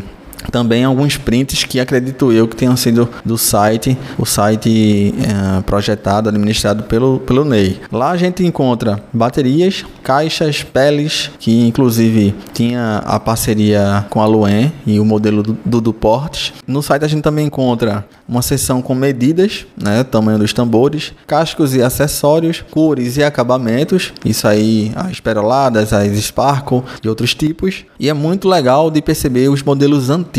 [0.50, 6.28] também alguns prints que acredito eu que tenham sido do site, o site é, projetado,
[6.28, 7.80] administrado pelo, pelo Ney.
[7.90, 14.72] Lá a gente encontra baterias, caixas, peles, que inclusive tinha a parceria com a Luen
[14.86, 16.52] e o modelo do, do Duportes.
[16.66, 21.74] No site a gente também encontra uma seção com medidas, né, tamanho dos tambores, cascos
[21.74, 27.84] e acessórios, cores e acabamentos, isso aí as peroladas, as Sparkle e outros tipos.
[27.98, 30.35] E é muito legal de perceber os modelos antigos,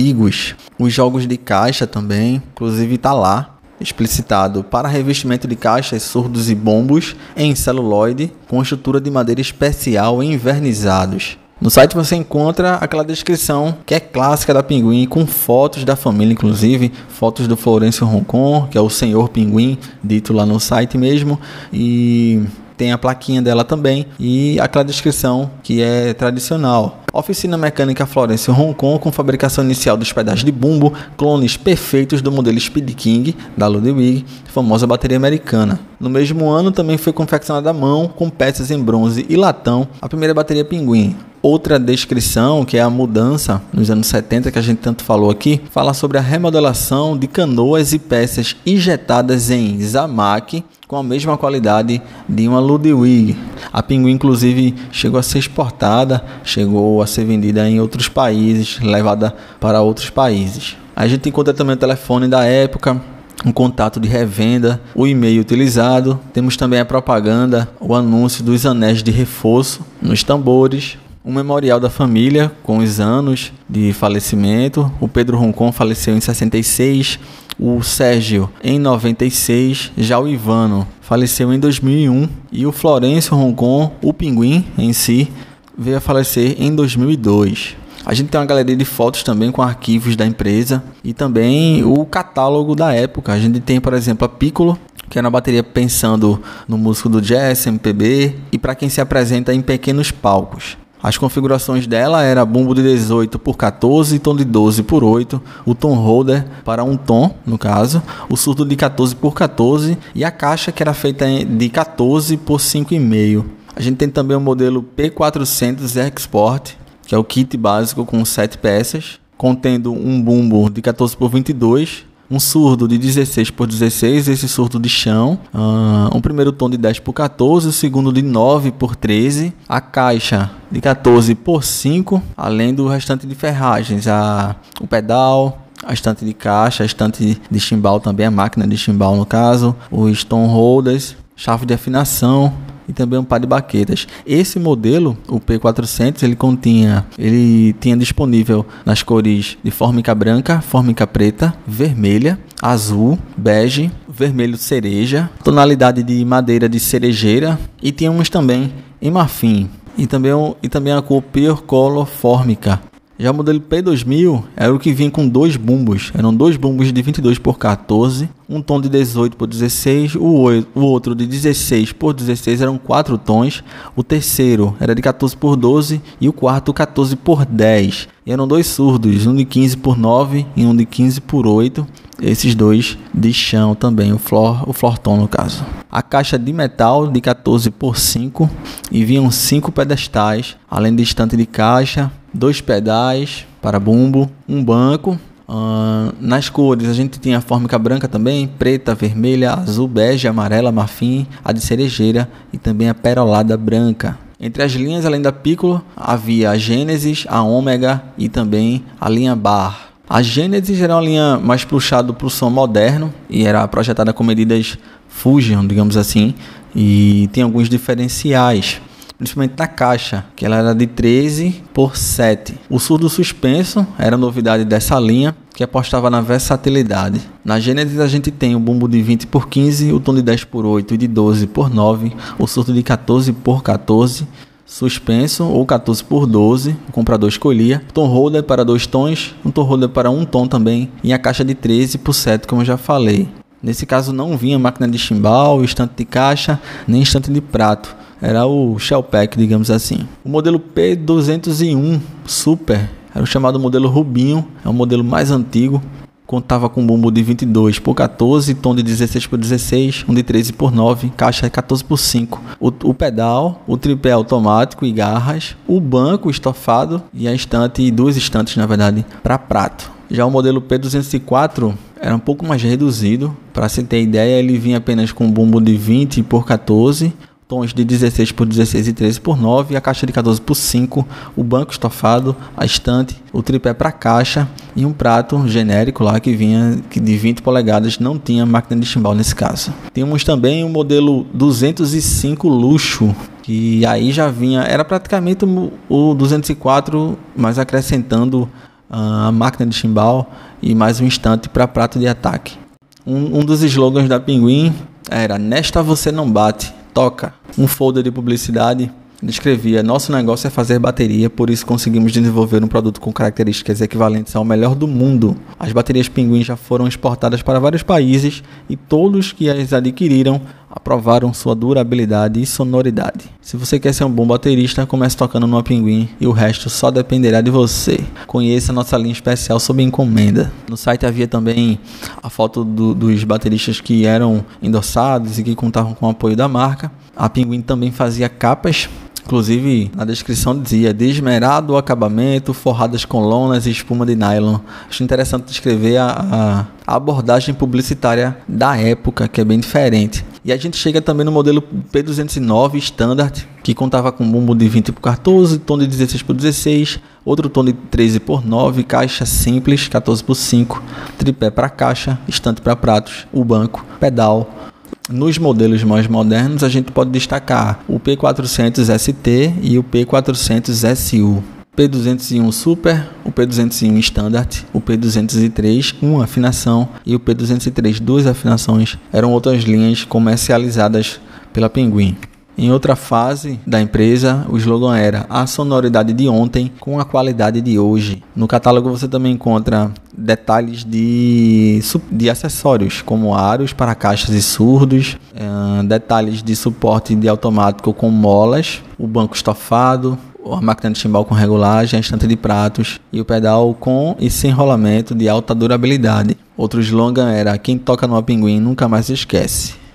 [0.78, 6.56] os jogos de caixa também, inclusive tá lá explicitado para revestimento de caixas, surdos e
[6.56, 11.38] bombos em celuloide com estrutura de madeira especial envernizados.
[11.60, 16.34] No site você encontra aquela descrição que é clássica da Pinguim, com fotos da família,
[16.34, 21.40] inclusive fotos do Florencio Roncon, que é o senhor Pinguim, dito lá no site mesmo,
[21.74, 22.44] e
[22.78, 27.04] tem a plaquinha dela também e aquela descrição que é tradicional.
[27.12, 32.32] Oficina mecânica Florence Hong Kong com fabricação inicial dos pedais de bumbo, clones perfeitos do
[32.32, 35.80] modelo Speed King da Ludwig, famosa bateria americana.
[36.00, 40.08] No mesmo ano também foi confeccionada à mão com peças em bronze e latão a
[40.08, 41.16] primeira bateria Pinguim.
[41.42, 45.62] Outra descrição, que é a mudança nos anos 70 que a gente tanto falou aqui,
[45.70, 52.02] fala sobre a remodelação de canoas e peças injetadas em Zamac com a mesma qualidade
[52.28, 53.38] de uma Ludwig.
[53.72, 59.36] A Pinguim inclusive chegou a ser exportada, chegou a ser vendida em outros países, levada
[59.60, 60.78] para outros países.
[60.96, 63.00] A gente encontra também o telefone da época,
[63.46, 66.20] um contato de revenda, o e-mail utilizado.
[66.34, 70.98] Temos também a propaganda, o anúncio dos anéis de reforço nos tambores,
[71.28, 74.90] um memorial da família com os anos de falecimento.
[75.02, 77.20] O Pedro Roncon faleceu em 66,
[77.60, 84.14] o Sérgio em 96, já o Ivano faleceu em 2001 e o Florencio Roncon, o
[84.14, 85.30] Pinguim em si,
[85.78, 87.76] veio a falecer em 2002.
[88.06, 92.06] A gente tem uma galeria de fotos também com arquivos da empresa e também o
[92.06, 93.34] catálogo da época.
[93.34, 94.80] A gente tem, por exemplo, a Piccolo,
[95.10, 99.54] que é uma bateria pensando no músico do jazz, MPB e para quem se apresenta
[99.54, 100.78] em pequenos palcos.
[101.08, 105.74] As configurações dela era bumbo de 18 por 14, tom de 12 por 8, o
[105.74, 110.32] tom holder para um tom, no caso, o surdo de 14 por 14 e a
[110.32, 113.46] caixa que era feita de 14 por 5,5.
[113.74, 116.74] A gente tem também o modelo P400 Export,
[117.06, 122.04] que é o kit básico com 7 peças, contendo um bumbo de 14 por 22,
[122.30, 126.78] um surdo de 16 por 16, esse surdo de chão, uh, um primeiro tom de
[126.78, 132.22] 10 por 14, o segundo de 9 por 13, a caixa de 14 por 5,
[132.36, 137.60] além do restante de ferragens, a, o pedal, a estante de caixa, a estante de
[137.60, 142.54] chimbal também, a máquina de chimbal no caso, os tom holders, chave de afinação,
[142.88, 144.08] e também um par de baquetas.
[144.26, 151.06] Esse modelo, o P400, ele continha, ele tinha disponível nas cores de fórmica branca, fórmica
[151.06, 159.12] preta, vermelha, azul, bege, vermelho cereja, tonalidade de madeira de cerejeira e tínhamos também em
[159.12, 160.32] marfim e também,
[160.62, 161.24] e também a cor
[161.66, 162.80] Color Fórmica,
[163.20, 166.12] já o modelo P2000 era o que vinha com dois bumbos.
[166.14, 171.16] Eram dois bumbos de 22 por 14, um tom de 18 por 16, o, outro
[171.16, 173.64] de 16 por 16 eram quatro tons.
[173.96, 178.08] O terceiro era de 14 por 12 e o quarto 14 por 10.
[178.24, 181.88] E eram dois surdos, um de 15 por 9 e um de 15 por 8.
[182.22, 185.64] Esses dois de chão também, o flor, o florton no caso.
[185.90, 188.50] A caixa de metal de 14 por 5
[188.92, 195.20] e vinham cinco pedestais, além de estante de caixa, dois pedais para bumbo, um banco.
[195.50, 200.72] Uh, nas cores a gente tinha a fórmica branca também, preta, vermelha, azul, bege, amarela,
[200.72, 204.20] marfim, a de cerejeira e também a perolada branca.
[204.40, 209.36] Entre as linhas, além da Piccolo, havia a Gênesis, a Ômega e também a linha
[209.36, 209.88] Bar.
[210.08, 214.24] A Gênesis era uma linha mais puxada para o som moderno e era projetada com
[214.24, 214.78] medidas
[215.08, 216.36] Fusion, digamos assim,
[216.76, 218.80] e tem alguns diferenciais
[219.18, 222.54] principalmente na caixa, que ela era de 13 por 7.
[222.70, 227.20] O surdo suspenso era novidade dessa linha, que apostava na versatilidade.
[227.44, 230.44] Na Genesis a gente tem o bumbo de 20 por 15, o tom de 10
[230.44, 234.28] por 8 e de 12 por 9, o surdo de 14 por 14,
[234.64, 239.64] suspenso ou 14 por 12, o comprador escolhia, tom holder para dois tons, um tom
[239.64, 242.78] holder para um tom também, e a caixa de 13 por 7, como eu já
[242.78, 243.28] falei.
[243.64, 248.46] Nesse caso não vinha máquina de chimbal, estante de caixa, nem estante de prato era
[248.46, 250.08] o Shellpack, digamos assim.
[250.24, 255.82] O modelo P201 Super era o chamado modelo Rubinho, é o modelo mais antigo.
[256.26, 260.52] Contava com bumbo de 22 por 14, tom de 16 por 16, um de 13
[260.54, 262.42] por 9, caixa 14 por 5.
[262.60, 267.90] O, o pedal, o tripé automático e garras, o banco estofado e a estante, e
[267.90, 269.90] duas estantes na verdade, para prato.
[270.12, 273.36] Já o modelo P204 era um pouco mais reduzido.
[273.54, 277.14] Para se ter ideia, ele vinha apenas com bumbo de 20 por 14,
[277.48, 281.08] tons de 16 por 16 e 13 por 9, a caixa de 14 por 5,
[281.36, 286.36] o banco estofado, a estante, o tripé para caixa e um prato genérico lá que
[286.36, 289.74] vinha que de 20 polegadas, não tinha máquina de chimbal nesse caso.
[289.94, 295.46] Tínhamos também o modelo 205 luxo, que aí já vinha, era praticamente
[295.88, 298.50] o 204, mas acrescentando
[298.90, 300.30] ah, a máquina de chimbal
[300.62, 302.58] e mais um instante para prato de ataque.
[303.06, 304.74] Um, um dos slogans da Pinguim
[305.10, 307.32] era Nesta você não bate, toca.
[307.56, 308.92] Um folder de publicidade
[309.28, 314.36] descrevia: Nosso negócio é fazer bateria, por isso conseguimos desenvolver um produto com características equivalentes
[314.36, 315.36] ao melhor do mundo.
[315.60, 321.34] As baterias Pinguim já foram exportadas para vários países e todos que as adquiriram aprovaram
[321.34, 323.26] sua durabilidade e sonoridade.
[323.42, 326.92] Se você quer ser um bom baterista, comece tocando numa Pinguim e o resto só
[326.92, 328.00] dependerá de você.
[328.28, 330.52] Conheça nossa linha especial sob encomenda.
[330.70, 331.80] No site havia também
[332.22, 336.48] a foto do, dos bateristas que eram endossados e que contavam com o apoio da
[336.48, 336.92] marca.
[337.16, 338.88] A Pinguim também fazia capas
[339.28, 344.60] Inclusive, na descrição dizia desmerado acabamento, forradas com lonas e espuma de nylon.
[344.90, 350.24] Acho interessante descrever a, a, abordagem publicitária da época, que é bem diferente.
[350.46, 354.94] E a gente chega também no modelo P209 Standard, que contava com bumbo de 20
[354.94, 359.90] por 14, tom de 16 por 16, outro tom de 13 por 9, caixa simples
[359.90, 360.82] 14 por 5,
[361.18, 364.72] tripé para caixa, estante para pratos, o banco, pedal,
[365.10, 371.44] nos modelos mais modernos, a gente pode destacar o P400 ST e o P400 SU.
[371.78, 379.32] P201 Super, o P201 Standard, o P203 uma afinação e o P203 duas afinações eram
[379.32, 381.20] outras linhas comercializadas
[381.54, 382.18] pela Penguin.
[382.58, 387.62] Em outra fase da empresa, o slogan era a sonoridade de ontem com a qualidade
[387.62, 388.24] de hoje.
[388.36, 391.80] No catálogo você também encontra detalhes de,
[392.12, 398.10] de acessórios, como aros para caixas e surdos, uh, detalhes de suporte de automático com
[398.10, 400.18] molas, o banco estofado,
[400.52, 404.32] a máquina de chimbal com regulagem, a estante de pratos e o pedal com e
[404.32, 406.36] sem rolamento de alta durabilidade.
[406.56, 409.87] Outro slogan era: quem toca no Pinguim nunca mais esquece.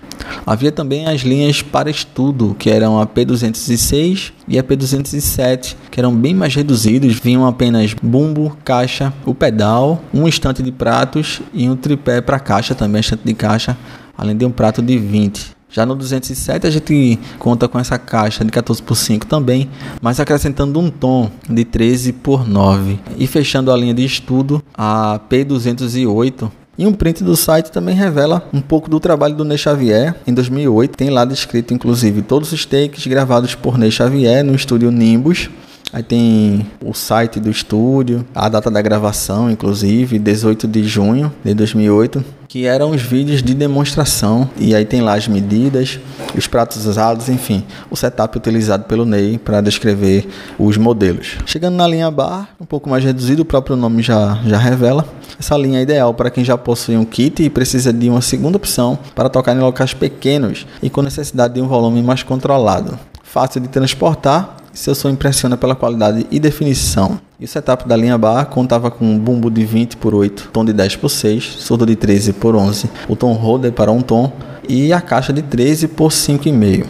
[0.47, 6.15] Havia também as linhas para estudo, que eram a P206 e a P207, que eram
[6.15, 11.77] bem mais reduzidos, vinham apenas bumbo, caixa, o pedal, um estante de pratos e um
[11.77, 13.77] tripé para caixa também, estante de caixa,
[14.17, 15.63] além de um prato de 20.
[15.73, 19.71] Já no 207 a gente conta com essa caixa de 14 por 5 também,
[20.03, 23.01] mas acrescentando um tom de 13 por 9.
[23.17, 28.49] E fechando a linha de estudo, a P208 e um print do site também revela
[28.53, 30.15] um pouco do trabalho do Ney Xavier.
[30.27, 34.91] Em 2008, tem lá descrito inclusive todos os takes gravados por Ney Xavier no estúdio
[34.91, 35.51] Nimbus.
[35.93, 41.53] Aí tem o site do estúdio, a data da gravação, inclusive, 18 de junho de
[41.53, 44.49] 2008, que eram os vídeos de demonstração.
[44.57, 46.01] E aí tem lá as medidas,
[46.35, 50.27] os pratos usados, enfim, o setup utilizado pelo Ney para descrever
[50.59, 51.37] os modelos.
[51.45, 55.07] Chegando na linha bar, um pouco mais reduzido, o próprio nome já, já revela.
[55.39, 58.57] Essa linha é ideal para quem já possui um kit e precisa de uma segunda
[58.57, 62.99] opção para tocar em locais pequenos e com necessidade de um volume mais controlado.
[63.23, 67.21] Fácil de transportar seu som impressiona pela qualidade e definição.
[67.39, 70.65] E o setup da linha bar contava com um bumbo de 20 por 8, tom
[70.65, 74.33] de 10 por 6, surdo de 13 por 11, o tom holder para um tom
[74.69, 76.87] e a caixa de 13 por 5,5.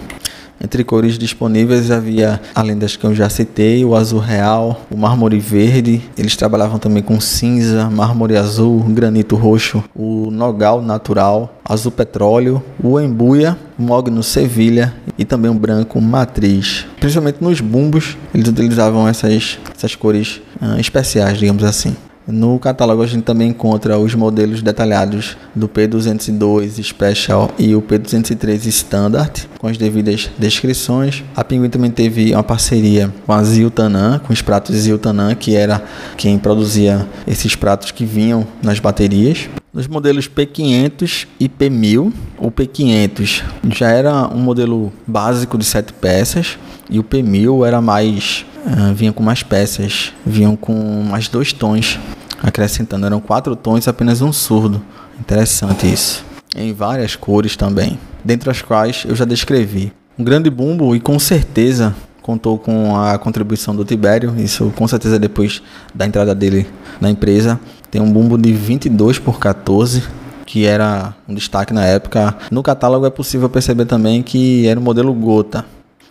[0.63, 5.41] Entre cores disponíveis havia, além das que eu já citei, o azul real, o mármore
[5.41, 6.01] verde.
[6.17, 13.01] Eles trabalhavam também com cinza, mármore azul, granito roxo, o nogal natural, azul petróleo, o
[13.01, 16.87] embuia, o mogno sevilha e também o branco matriz.
[17.01, 21.97] Principalmente nos bumbos, eles utilizavam essas, essas cores uh, especiais, digamos assim.
[22.27, 28.67] No catálogo a gente também encontra os modelos detalhados do P202 Special e o P203
[28.67, 31.25] Standard, com as devidas descrições.
[31.35, 35.83] A Pinguim também teve uma parceria com a Ziltanan, com os pratos Ziltanan, que era
[36.17, 39.49] quem produzia esses pratos que vinham nas baterias.
[39.73, 46.59] Nos modelos P500 e P1000, o P500 já era um modelo básico de 7 peças
[46.93, 51.99] e o P1000 era mais uh, vinha com mais peças, vinham com mais dois tons,
[52.43, 54.83] acrescentando, eram quatro tons apenas um surdo.
[55.19, 56.23] Interessante isso.
[56.55, 59.91] Em várias cores também, dentre as quais eu já descrevi.
[60.19, 65.19] Um grande bumbo e com certeza contou com a contribuição do Tibério, isso com certeza
[65.19, 65.63] depois
[65.95, 66.67] da entrada dele
[67.01, 67.59] na empresa.
[67.91, 70.03] Tem um bumbo de 22 por 14,
[70.45, 72.37] que era um destaque na época.
[72.51, 75.65] No catálogo é possível perceber também que era o modelo Gota.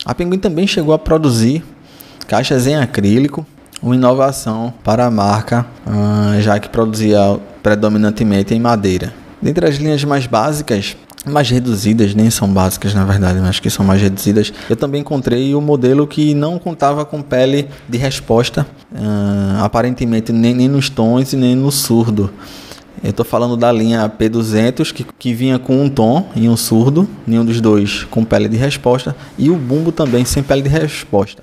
[0.04, 1.62] A Penguin também chegou a produzir
[2.26, 3.46] caixas em acrílico,
[3.80, 9.12] uma inovação para a marca, ah, já que produzia predominantemente em madeira.
[9.40, 13.84] Dentre as linhas mais básicas, mais reduzidas, nem são básicas na verdade, mas que são
[13.84, 18.66] mais reduzidas, eu também encontrei o um modelo que não contava com pele de resposta,
[18.92, 22.30] uh, aparentemente nem, nem nos tons e nem no surdo.
[23.02, 27.08] Eu estou falando da linha P200 que, que vinha com um tom e um surdo,
[27.26, 31.42] nenhum dos dois com pele de resposta, e o bumbo também sem pele de resposta.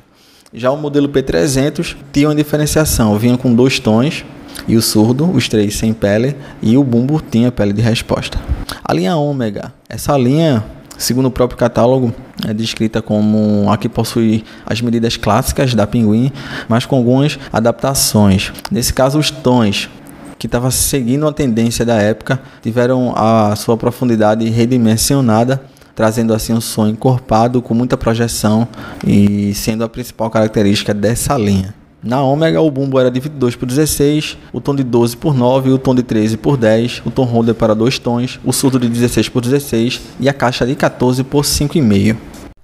[0.54, 4.24] Já o modelo P300 tinha uma diferenciação, vinha com dois tons
[4.68, 8.40] e o surdo, os três sem pele, e o bumbo tinha pele de resposta.
[8.84, 10.64] A linha ômega, essa linha
[11.00, 12.14] segundo o próprio catálogo,
[12.46, 16.32] é descrita como a que possui as medidas clássicas da Pinguim,
[16.68, 18.52] mas com algumas adaptações.
[18.70, 19.90] Nesse caso, os tons,
[20.40, 25.62] que estava seguindo a tendência da época, tiveram a sua profundidade redimensionada,
[25.94, 28.66] trazendo assim um som encorpado com muita projeção
[29.06, 31.76] e sendo a principal característica dessa linha.
[32.02, 35.72] Na ômega, o bumbo era de 22 por 16, o tom de 12 por 9,
[35.72, 38.88] o tom de 13 por 10, o tom holder para dois tons, o surdo de
[38.88, 42.16] 16 por 16 e a caixa de 14 por 5,5.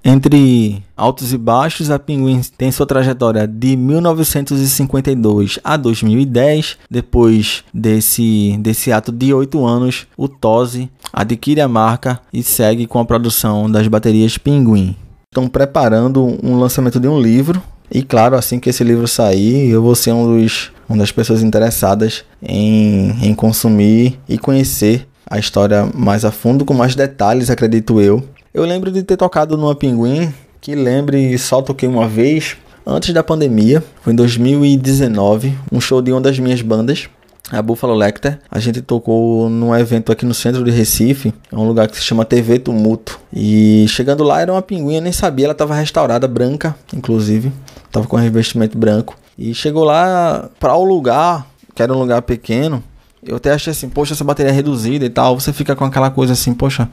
[0.08, 6.78] Entre altos e baixos, a Pinguim tem sua trajetória de 1952 a 2010.
[6.88, 13.00] Depois desse, desse ato de oito anos, o Tose adquire a marca e segue com
[13.00, 14.96] a produção das baterias Pinguim.
[15.32, 17.60] Estão preparando um lançamento de um livro
[17.90, 21.42] e claro, assim que esse livro sair, eu vou ser um dos, uma das pessoas
[21.42, 28.00] interessadas em, em consumir e conhecer a história mais a fundo, com mais detalhes, acredito
[28.00, 28.24] eu.
[28.56, 32.56] Eu lembro de ter tocado numa Pinguim, que lembre só toquei uma vez,
[32.88, 37.10] antes da pandemia, foi em 2019, um show de uma das minhas bandas,
[37.52, 38.40] a Buffalo Lecter.
[38.50, 42.04] A gente tocou num evento aqui no centro de Recife, é um lugar que se
[42.04, 43.20] chama TV Tumulto.
[43.34, 47.52] E chegando lá era uma pinguinha, nem sabia, ela estava restaurada, branca, inclusive,
[47.86, 49.18] estava com revestimento branco.
[49.38, 51.46] E chegou lá para o lugar,
[51.76, 52.82] que era um lugar pequeno,
[53.22, 55.38] eu até achei assim, poxa, essa bateria é reduzida e tal.
[55.38, 56.88] Você fica com aquela coisa assim, poxa,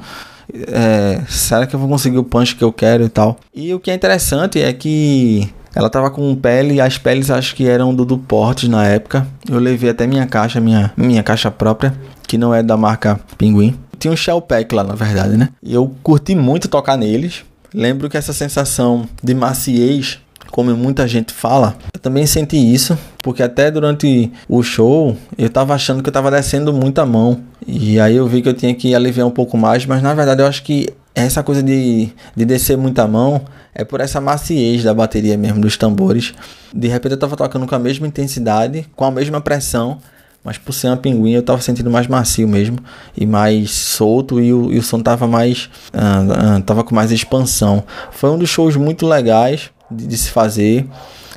[0.53, 3.39] é, será que eu vou conseguir o punch que eu quero e tal?
[3.55, 7.67] E o que é interessante é que ela tava com pele, as peles acho que
[7.67, 9.27] eram do, do Portes na época.
[9.49, 11.95] Eu levei até minha caixa, minha, minha caixa própria,
[12.27, 13.75] que não é da marca Pinguim.
[13.99, 15.49] Tinha um Shell Pack lá, na verdade, né?
[15.63, 17.45] E eu curti muito tocar neles.
[17.73, 20.21] Lembro que essa sensação de maciez
[20.53, 25.73] como muita gente fala, eu também senti isso, porque até durante o show eu tava
[25.75, 27.41] achando que eu tava descendo muita mão.
[27.67, 30.43] E aí eu vi que eu tinha que aliviar um pouco mais, mas na verdade
[30.43, 33.43] eu acho que essa coisa de, de descer muita mão
[33.75, 36.35] é por essa maciez da bateria mesmo, dos tambores.
[36.75, 39.99] De repente eu tava tocando com a mesma intensidade, com a mesma pressão,
[40.45, 42.79] mas por ser uma pinguim eu tava sentindo mais macio mesmo
[43.17, 47.13] e mais solto e o, e o som tava mais uh, uh, tava com mais
[47.13, 47.85] expansão.
[48.11, 50.87] Foi um dos shows muito legais de, de se fazer.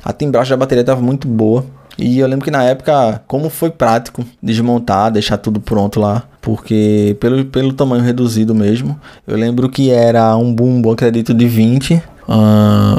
[0.06, 1.66] A timbragem da bateria estava muito boa.
[1.98, 7.16] E eu lembro que na época, como foi prático desmontar, deixar tudo pronto lá, porque
[7.18, 8.96] pelo, pelo tamanho reduzido mesmo,
[9.26, 11.94] eu lembro que era um bumbo, acredito, de 20.
[11.94, 12.00] Uh,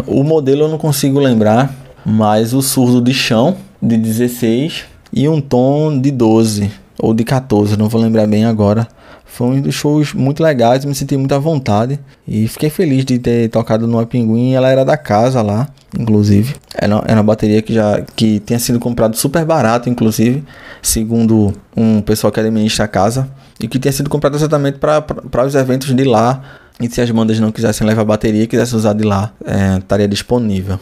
[0.05, 1.73] o modelo eu não consigo lembrar,
[2.05, 6.69] mas o surdo de chão de 16 e um tom de 12
[6.99, 8.85] ou de 14, não vou lembrar bem agora.
[9.23, 13.17] Foi um dos shows muito legais, me senti muito à vontade e fiquei feliz de
[13.17, 14.53] ter tocado numa Pinguim.
[14.53, 16.55] Ela era da casa lá, inclusive.
[16.73, 20.43] Era, era uma bateria que já que tinha sido comprado super barato, inclusive,
[20.81, 25.55] segundo um pessoal que administra a casa, e que tinha sido comprado exatamente para os
[25.55, 26.41] eventos de lá.
[26.79, 30.07] E se as bandas não quisessem levar bateria e quisessem usar de lá, é, estaria
[30.07, 30.79] disponível.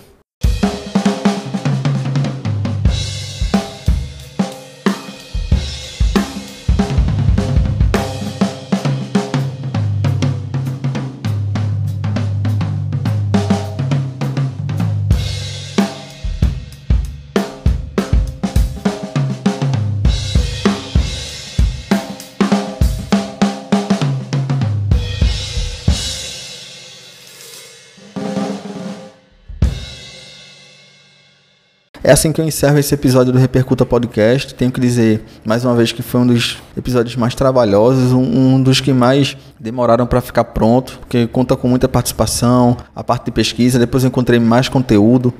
[32.07, 34.53] É assim que eu encerro esse episódio do Repercuta Podcast.
[34.53, 38.61] Tenho que dizer mais uma vez que foi um dos episódios mais trabalhosos, um, um
[38.61, 43.31] dos que mais demoraram para ficar pronto, porque conta com muita participação, a parte de
[43.31, 43.79] pesquisa.
[43.79, 45.33] Depois eu encontrei mais conteúdo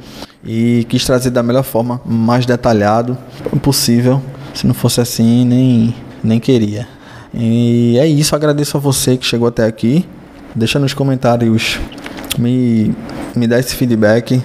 [0.43, 3.15] e quis trazer da melhor forma, mais detalhado
[3.61, 4.19] possível.
[4.51, 5.93] Se não fosse assim, nem,
[6.23, 6.87] nem queria.
[7.31, 10.03] E é isso, agradeço a você que chegou até aqui.
[10.55, 11.79] Deixa nos comentários,
[12.39, 12.91] me,
[13.35, 14.41] me dá esse feedback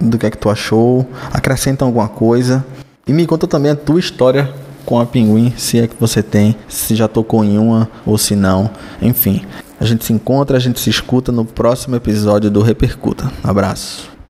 [0.00, 2.64] do que é que tu achou, acrescenta alguma coisa
[3.06, 4.52] e me conta também a tua história
[4.84, 8.36] com a Pinguim, se é que você tem, se já tocou em uma ou se
[8.36, 8.70] não,
[9.02, 9.44] enfim.
[9.78, 13.30] A gente se encontra, a gente se escuta no próximo episódio do Repercuta.
[13.42, 14.15] abraço.